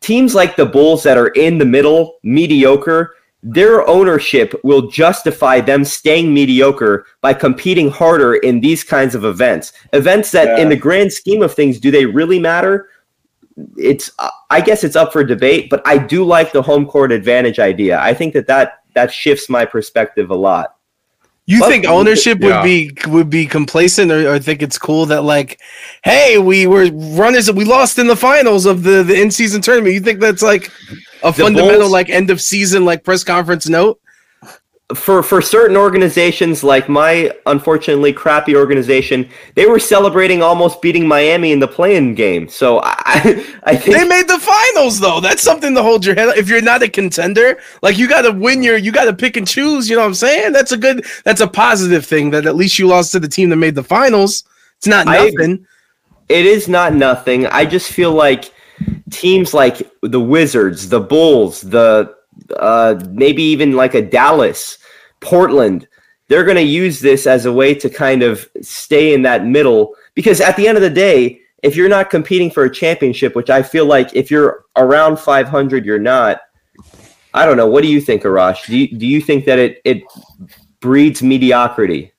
[0.00, 5.84] Teams like the Bulls that are in the middle, mediocre, their ownership will justify them
[5.84, 9.72] staying mediocre by competing harder in these kinds of events.
[9.92, 10.58] Events that, yeah.
[10.58, 12.88] in the grand scheme of things, do they really matter?
[13.76, 14.10] It's,
[14.50, 15.70] I guess, it's up for debate.
[15.70, 18.00] But I do like the home court advantage idea.
[18.00, 20.75] I think that that that shifts my perspective a lot.
[21.48, 22.60] You but, think ownership yeah.
[22.60, 25.60] would be would be complacent or, or, think it's cool that like,
[26.02, 29.94] hey, we were runners, we lost in the finals of the the in season tournament.
[29.94, 30.72] You think that's like
[31.22, 34.00] a the fundamental Bulls, like end of season like press conference note?
[34.94, 41.50] For for certain organizations like my unfortunately crappy organization, they were celebrating almost beating Miami
[41.50, 42.48] in the play-in game.
[42.48, 45.18] So I I think they made the finals though.
[45.20, 46.36] That's something to hold your head.
[46.38, 49.36] If you're not a contender, like you got to win your, you got to pick
[49.36, 49.90] and choose.
[49.90, 50.52] You know what I'm saying?
[50.52, 52.30] That's a good, that's a positive thing.
[52.30, 54.44] That at least you lost to the team that made the finals.
[54.76, 55.66] It's not nothing.
[56.30, 57.46] I, it is not nothing.
[57.46, 58.52] I just feel like
[59.10, 62.15] teams like the Wizards, the Bulls, the
[62.58, 64.78] uh, maybe even like a Dallas,
[65.20, 65.88] Portland.
[66.28, 69.94] They're going to use this as a way to kind of stay in that middle
[70.14, 73.50] because at the end of the day, if you're not competing for a championship, which
[73.50, 76.40] I feel like if you're around 500, you're not.
[77.34, 77.66] I don't know.
[77.66, 78.66] What do you think, Arash?
[78.66, 80.02] Do you, do you think that it, it
[80.80, 82.12] breeds mediocrity?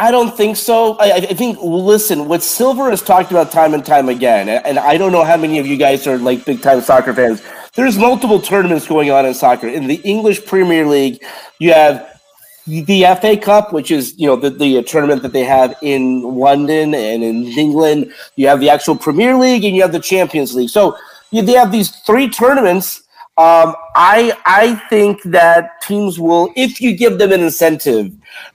[0.00, 0.96] I don't think so.
[0.98, 4.96] I, I, think, listen, what Silver has talked about time and time again, and I
[4.96, 7.42] don't know how many of you guys are like big time soccer fans.
[7.78, 9.68] There's multiple tournaments going on in soccer.
[9.68, 11.24] In the English Premier League,
[11.60, 12.20] you have
[12.66, 16.92] the FA Cup, which is you know the, the tournament that they have in London
[16.92, 18.12] and in England.
[18.34, 20.70] You have the actual Premier League, and you have the Champions League.
[20.70, 20.96] So
[21.30, 23.04] you, they have these three tournaments.
[23.36, 28.10] Um, I I think that teams will, if you give them an incentive,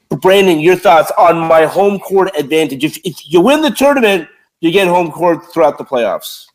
[0.09, 2.83] Brandon, your thoughts on my home court advantage.
[2.83, 4.27] If, if you win the tournament,
[4.59, 6.47] you get home court throughout the playoffs.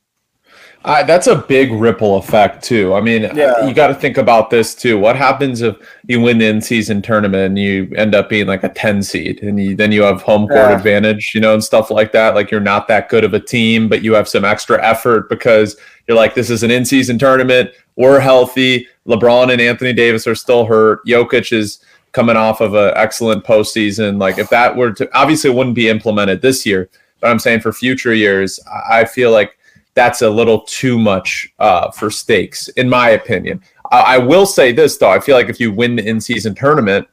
[0.84, 2.94] Uh, that's a big ripple effect too.
[2.94, 3.66] I mean, yeah.
[3.66, 4.98] you got to think about this too.
[4.98, 8.68] What happens if you win the in-season tournament and you end up being like a
[8.68, 10.76] 10 seed and you, then you have home court yeah.
[10.76, 12.34] advantage, you know, and stuff like that.
[12.36, 15.76] Like you're not that good of a team, but you have some extra effort because
[16.06, 17.70] you're like, this is an in-season tournament.
[17.96, 18.86] We're healthy.
[19.06, 21.04] LeBron and Anthony Davis are still hurt.
[21.04, 21.80] Jokic is
[22.12, 24.20] coming off of an excellent postseason.
[24.20, 26.88] Like if that were to obviously it wouldn't be implemented this year,
[27.20, 29.57] but I'm saying for future years, I feel like
[29.98, 33.60] that's a little too much uh, for stakes, in my opinion.
[33.90, 37.08] I, I, will say this though: I feel like if you win the in-season tournament,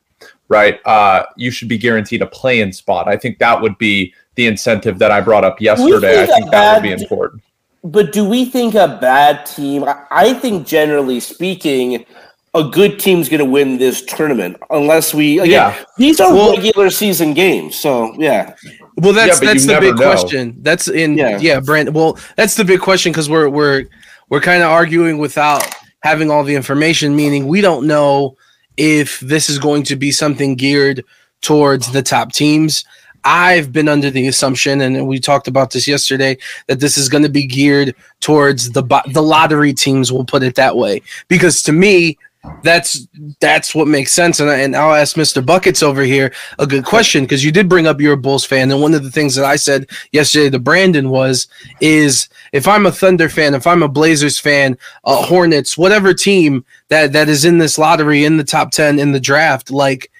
[0.49, 3.07] right, uh, you should be guaranteed a play-in spot.
[3.07, 6.21] I think that would be the incentive that I brought up yesterday.
[6.21, 7.41] I think that would be important.
[7.83, 9.83] But do we think a bad team?
[10.11, 12.05] I think generally speaking
[12.55, 15.85] a good team's going to win this tournament unless we again, yeah.
[15.97, 18.55] these are well, regular season games so yeah.
[18.97, 20.03] Well that's yeah, that's the big know.
[20.03, 20.55] question.
[20.61, 23.85] That's in yeah, yeah brand well that's the big question because we're we're
[24.29, 25.67] we're kind of arguing without
[26.01, 28.37] having all the information meaning we don't know
[28.77, 31.03] if this is going to be something geared
[31.41, 32.85] towards the top teams.
[33.27, 36.37] I've been under the assumption, and we talked about this yesterday,
[36.67, 40.11] that this is going to be geared towards the the lottery teams.
[40.11, 42.19] We'll put it that way, because to me,
[42.63, 43.07] that's
[43.39, 44.39] that's what makes sense.
[44.39, 45.45] And, I, and I'll ask Mr.
[45.45, 48.71] Buckets over here a good question because you did bring up you're a Bulls fan,
[48.71, 51.47] and one of the things that I said yesterday to Brandon was
[51.79, 56.65] is if I'm a Thunder fan, if I'm a Blazers fan, uh, Hornets, whatever team
[56.89, 60.11] that that is in this lottery in the top ten in the draft, like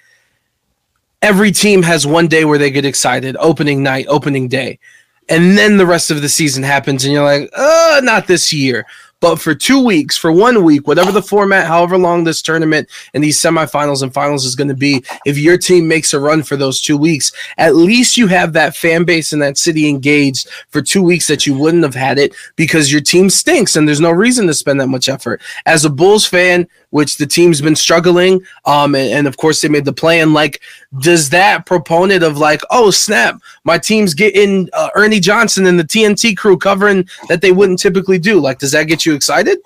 [1.21, 4.80] every team has one day where they get excited, opening night, opening day.
[5.28, 8.86] And then the rest of the season happens, and you're like, uh, not this year.
[9.26, 13.23] But for two weeks, for one week, whatever the format, however long this tournament and
[13.23, 16.55] these semifinals and finals is going to be, if your team makes a run for
[16.55, 20.80] those two weeks, at least you have that fan base in that city engaged for
[20.80, 24.11] two weeks that you wouldn't have had it because your team stinks and there's no
[24.11, 25.41] reason to spend that much effort.
[25.65, 29.67] As a Bulls fan, which the team's been struggling, um, and, and of course they
[29.67, 30.61] made the play, and like,
[30.99, 35.83] does that proponent of like, oh snap, my team's getting uh, Ernie Johnson and the
[35.83, 39.59] TNT crew covering that they wouldn't typically do, like, does that get you excited?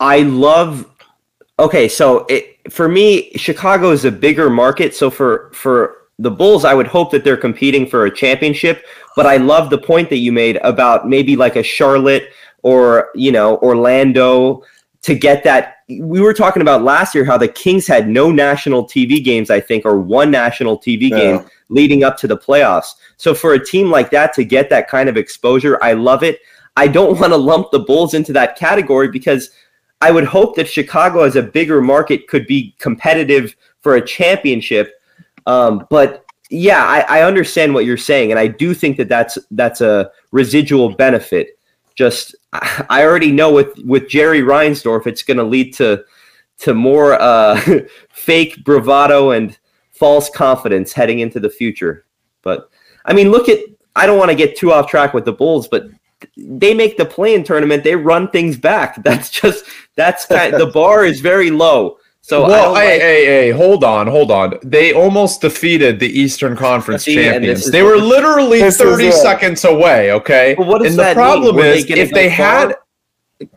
[0.00, 0.90] I love.
[1.58, 4.94] Okay, so it, for me, Chicago is a bigger market.
[4.94, 8.86] So for for the Bulls, I would hope that they're competing for a championship.
[9.16, 12.30] But I love the point that you made about maybe like a Charlotte
[12.62, 14.62] or you know Orlando
[15.02, 15.76] to get that.
[16.00, 19.60] We were talking about last year how the Kings had no national TV games, I
[19.60, 21.18] think, or one national TV Yeah.
[21.18, 22.94] game leading up to the playoffs.
[23.16, 26.40] So for a team like that to get that kind of exposure, I love it.
[26.76, 29.50] I don't want to lump the Bulls into that category because
[30.00, 34.94] I would hope that Chicago as a bigger market could be competitive for a championship.
[35.46, 39.38] Um, but yeah, I, I understand what you're saying, and I do think that that's
[39.52, 41.58] that's a residual benefit.
[41.94, 46.04] Just I already know with with Jerry Reinsdorf, it's going to lead to
[46.60, 47.60] to more uh,
[48.12, 49.58] fake bravado and
[49.90, 52.06] false confidence heading into the future.
[52.42, 52.70] But
[53.04, 53.60] I mean, look at
[53.96, 55.86] I don't want to get too off track with the Bulls, but
[56.36, 57.84] they make the play-in tournament.
[57.84, 59.02] They run things back.
[59.02, 59.64] That's just
[59.94, 61.98] that's kind the bar is very low.
[62.24, 64.54] So well, don't hey, like- hey, hey, hold on, hold on.
[64.62, 67.68] They almost defeated the Eastern Conference See, champions.
[67.70, 70.54] They were literally 30 seconds away, okay?
[70.56, 71.24] But what does and the that mean?
[71.24, 72.36] problem Were they is, gonna if they far?
[72.36, 72.74] had,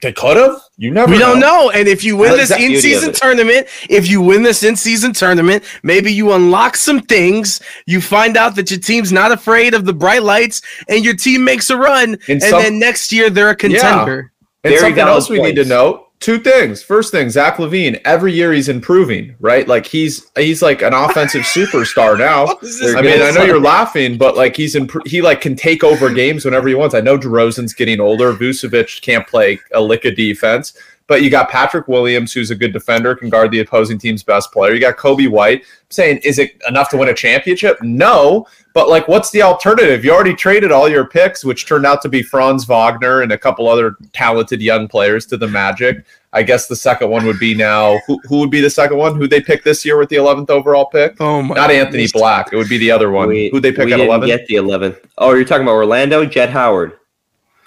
[0.01, 0.59] they could have.
[0.77, 1.33] You never We know.
[1.33, 1.69] don't know.
[1.69, 4.63] And if you win That's this the beauty of in-season tournament, if you win this
[4.63, 7.61] in-season tournament, maybe you unlock some things.
[7.85, 11.43] You find out that your team's not afraid of the bright lights, and your team
[11.43, 12.15] makes a run.
[12.27, 14.31] In and some- then next year they're a contender.
[14.63, 15.69] And Very something valid else we need to points.
[15.69, 16.81] note: two things.
[16.81, 18.01] First thing, Zach LaVine.
[18.05, 19.67] Every year he's improving, right?
[19.67, 22.57] Like he's he's like an offensive superstar now.
[22.97, 23.21] I mean.
[23.21, 26.67] I know you're laughing, but like he's impro- he like can take over games whenever
[26.67, 26.95] he wants.
[26.95, 28.33] I know DeRozan's getting older.
[28.33, 30.73] Vucevic can't play a lick of defense,
[31.07, 34.51] but you got Patrick Williams, who's a good defender, can guard the opposing team's best
[34.51, 34.73] player.
[34.73, 35.59] You got Coby White.
[35.61, 37.77] I'm saying, is it enough to win a championship?
[37.81, 40.03] No, but like, what's the alternative?
[40.03, 43.37] You already traded all your picks, which turned out to be Franz Wagner and a
[43.37, 46.03] couple other talented young players to the Magic.
[46.33, 47.97] I guess the second one would be now.
[48.07, 49.15] Who, who would be the second one?
[49.15, 51.15] Who they pick this year with the 11th overall pick?
[51.21, 51.55] Oh my!
[51.55, 52.11] Not Anthony goodness.
[52.11, 52.49] Black.
[52.51, 53.29] It would be the other one.
[53.29, 54.27] We- Who they pick we at eleven?
[54.27, 54.99] Get the 11th.
[55.17, 56.97] Oh, you're talking about Orlando, Jett Howard.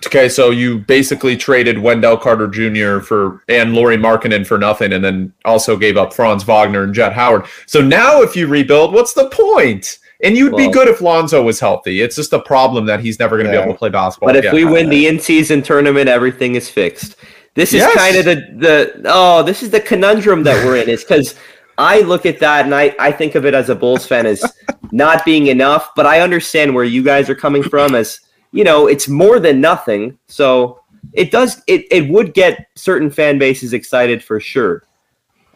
[0.06, 3.00] Okay, so you basically traded Wendell Carter Jr.
[3.00, 7.12] for and Lauri Markkanen for nothing, and then also gave up Franz Wagner and Jett
[7.12, 7.46] Howard.
[7.66, 9.98] So now, if you rebuild, what's the point?
[10.22, 12.00] And you'd be good if Lonzo was healthy.
[12.00, 13.60] It's just a problem that he's never going to Yeah.
[13.60, 14.28] be able to play basketball.
[14.32, 17.16] But if we win the in-season tournament, everything is fixed.
[17.54, 17.94] This is Yes.
[17.94, 20.88] kind of the the oh, this is the conundrum that we're in.
[20.88, 21.34] Is because
[21.76, 24.44] I look at that and I I think of it as a Bulls fan as
[24.92, 25.90] not being enough.
[25.96, 27.94] But I understand where you guys are coming from.
[27.96, 28.20] As
[28.52, 30.18] you know, it's more than nothing.
[30.26, 30.80] So
[31.12, 34.84] it does it it would get certain fan bases excited for sure.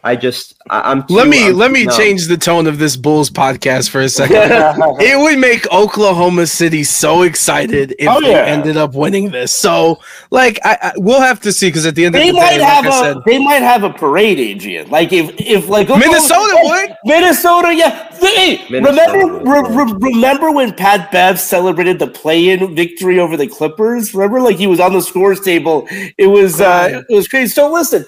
[0.05, 1.95] I just I, I'm too, Let me I'm let me numb.
[1.97, 4.35] change the tone of this Bulls podcast for a second.
[4.99, 8.45] it would make Oklahoma City so excited if Oh, they yeah.
[8.45, 9.53] ended up winning this.
[9.53, 9.99] So,
[10.29, 12.57] like, I, I we'll have to see because at the end They of the might
[12.57, 14.89] day, like have said, they might have a parade, Adrian.
[14.89, 16.95] Like if if like Minnesota would.
[17.05, 18.09] Minnesota, yeah.
[18.19, 19.77] Hey, Minnesota remember would.
[19.77, 24.13] re- re- remember when Pat Bev celebrated the play-in victory over the Clippers?
[24.13, 25.87] Remember, like he was on the scores table.
[26.17, 27.49] It was uh, it was crazy.
[27.53, 28.05] So listen,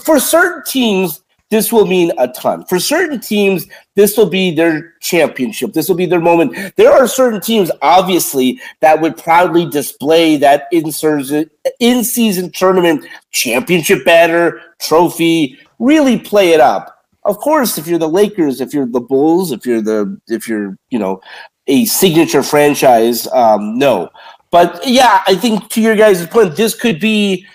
[0.00, 2.64] for certain teams, this will mean a ton.
[2.66, 5.72] For certain teams, this will be their championship.
[5.72, 6.76] This will be their moment.
[6.76, 14.60] There are certain teams, obviously, that would proudly display that in-season, in-season tournament championship banner,
[14.78, 16.94] trophy, really play it up.
[17.24, 20.78] Of course, if you're the Lakers, if you're the Bulls, if you're the if you're
[20.88, 21.20] you know
[21.66, 24.08] a signature franchise, um, no.
[24.50, 27.46] But yeah, I think to your guys' point, this could be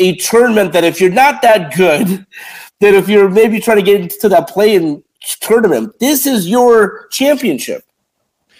[0.00, 2.08] a tournament that if you're not that good,
[2.80, 5.02] that if you're maybe trying to get into that play-in
[5.40, 7.84] tournament, this is your championship.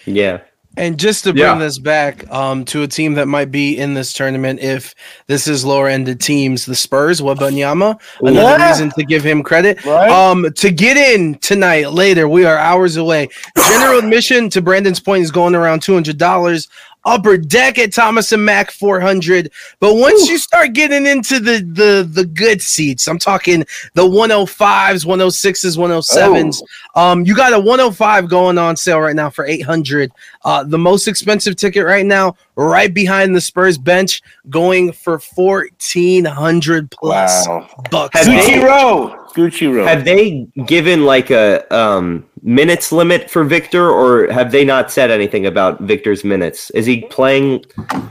[0.05, 0.41] Yeah.
[0.77, 1.59] And just to bring Yeah.
[1.59, 4.95] this back um, to a team that might be in this tournament, if
[5.27, 8.71] this is lower ended teams, the Spurs, Wembanyama, another Yeah.
[8.71, 9.85] reason to give him credit.
[9.85, 10.09] Right.
[10.11, 13.29] Um, to get in tonight, later, we are hours away.
[13.69, 16.69] General admission to Brandon's point is going around two hundred dollars.
[17.05, 19.51] Upper deck at Thomas and Mack 400.
[19.79, 20.33] But once Ooh.
[20.33, 26.63] you start getting into the the the good seats, I'm talking the 105s, 106s, 107s.
[26.95, 27.03] Oh.
[27.03, 30.13] Um, you got a 105 going on sale right now for 800.
[30.45, 36.91] Uh, the most expensive ticket right now, right behind the Spurs bench, going for 1400
[36.91, 37.69] plus wow.
[37.91, 38.19] bucks.
[38.21, 39.27] Gucci Row.
[39.35, 39.87] Gucci Row.
[39.87, 45.11] Have they given like a um minutes limit for Victor, or have they not said
[45.11, 46.71] anything about Victor's minutes?
[46.71, 47.65] Is he playing?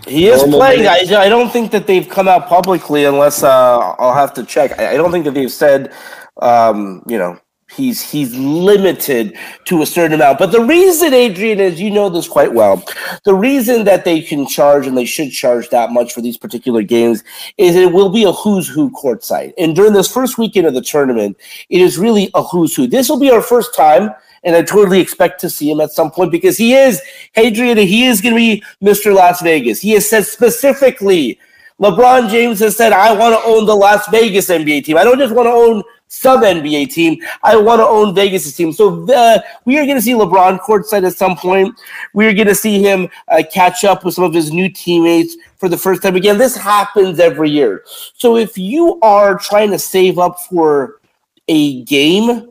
[0.07, 0.87] He is playing.
[0.87, 4.77] I, I, don't think that they've come out publicly, unless uh, I'll have to check.
[4.79, 5.93] I, I don't think that they've said,
[6.41, 7.39] um, you know,
[7.75, 10.39] he's he's limited to a certain amount.
[10.39, 12.83] But the reason, Adrian, is you know this quite well,
[13.23, 16.81] the reason that they can charge and they should charge that much for these particular
[16.81, 17.23] games
[17.57, 19.53] is it will be a who's who courtside.
[19.57, 21.37] And during this first weekend of the tournament,
[21.69, 22.87] it is really a who's who.
[22.87, 24.11] This will be our first time.
[24.41, 27.01] And I totally expect to see him at some point because he is,
[27.35, 29.13] Adrian, he is going to be Mr.
[29.13, 29.81] Las Vegas.
[29.81, 31.37] He has said specifically,
[31.81, 34.95] LeBron James has said, I want to own the Las Vegas NBA team.
[34.95, 37.21] I don't just want to own sub NBA team.
[37.43, 38.73] I want to own Vegas' team.
[38.73, 41.79] So uh, we are going to see LeBron courtside at some point.
[42.13, 45.37] We are going to see him uh, catch up with some of his new teammates
[45.57, 46.37] for the first time again.
[46.37, 47.83] This happens every year.
[47.85, 50.99] So if you are trying to save up for
[51.47, 52.49] a game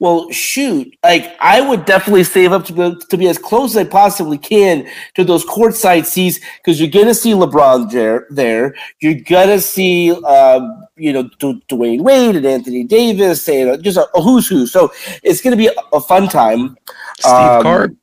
[0.00, 3.86] well, shoot, like I would definitely save up to be, to be as close as
[3.86, 8.26] I possibly can to those courtside seats because you're going to see LeBron there.
[8.28, 13.70] There, you're going to see, um, you know, D- Dwyane Wade and Anthony Davis and
[13.70, 14.66] uh, just a, a, who's who.
[14.66, 14.92] So
[15.22, 16.76] it's going to be a, a, fun time.
[17.18, 17.96] Steve um, Carp.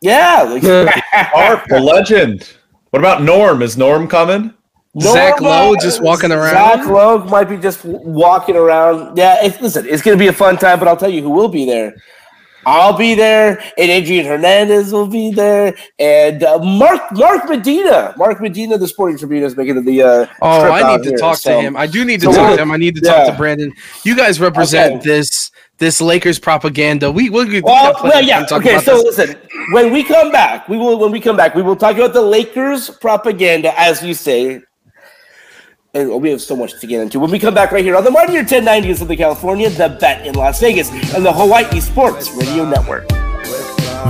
[0.00, 0.62] Yeah, like,
[1.32, 2.56] Carp, the legend.
[2.90, 3.62] What about Norm?
[3.62, 4.54] Is Norm coming?
[5.00, 6.52] Zach Lowe just walking around.
[6.52, 9.16] Zach Lowe might be just walking around.
[9.16, 11.30] Yeah, it's, listen, it's going to be a fun time, but I'll tell you who
[11.30, 11.96] will be there.
[12.66, 18.14] I'll be there, and Adrian Hernandez will be there, and uh, Mark Mark Medina.
[18.16, 20.02] Mark Medina, the Sporting Tribune, is making the.
[20.02, 21.50] Uh, oh, I need to here, talk so.
[21.50, 21.76] to him.
[21.76, 22.70] I do need to so talk to him.
[22.70, 23.12] I need to yeah.
[23.12, 23.72] talk to Brandon.
[24.04, 25.04] You guys represent okay.
[25.04, 27.10] this this Lakers propaganda.
[27.10, 27.46] We will.
[27.46, 28.46] We well, well, yeah.
[28.50, 29.18] Okay, so this.
[29.18, 29.36] listen.
[29.72, 30.98] When we come back, we will.
[30.98, 34.62] When we come back, we will talk about the Lakers propaganda, as you say
[35.94, 37.20] and we have so much to get into.
[37.20, 40.26] When we come back right here on the Mightier 1090 of Southern California, the bet
[40.26, 43.08] in Las Vegas, and the Hawaii Sports Radio Network.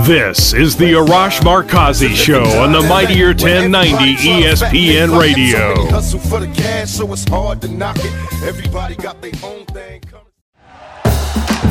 [0.05, 5.85] This is the Arash Markazi Show on the Mightier 1090 ESPN Radio.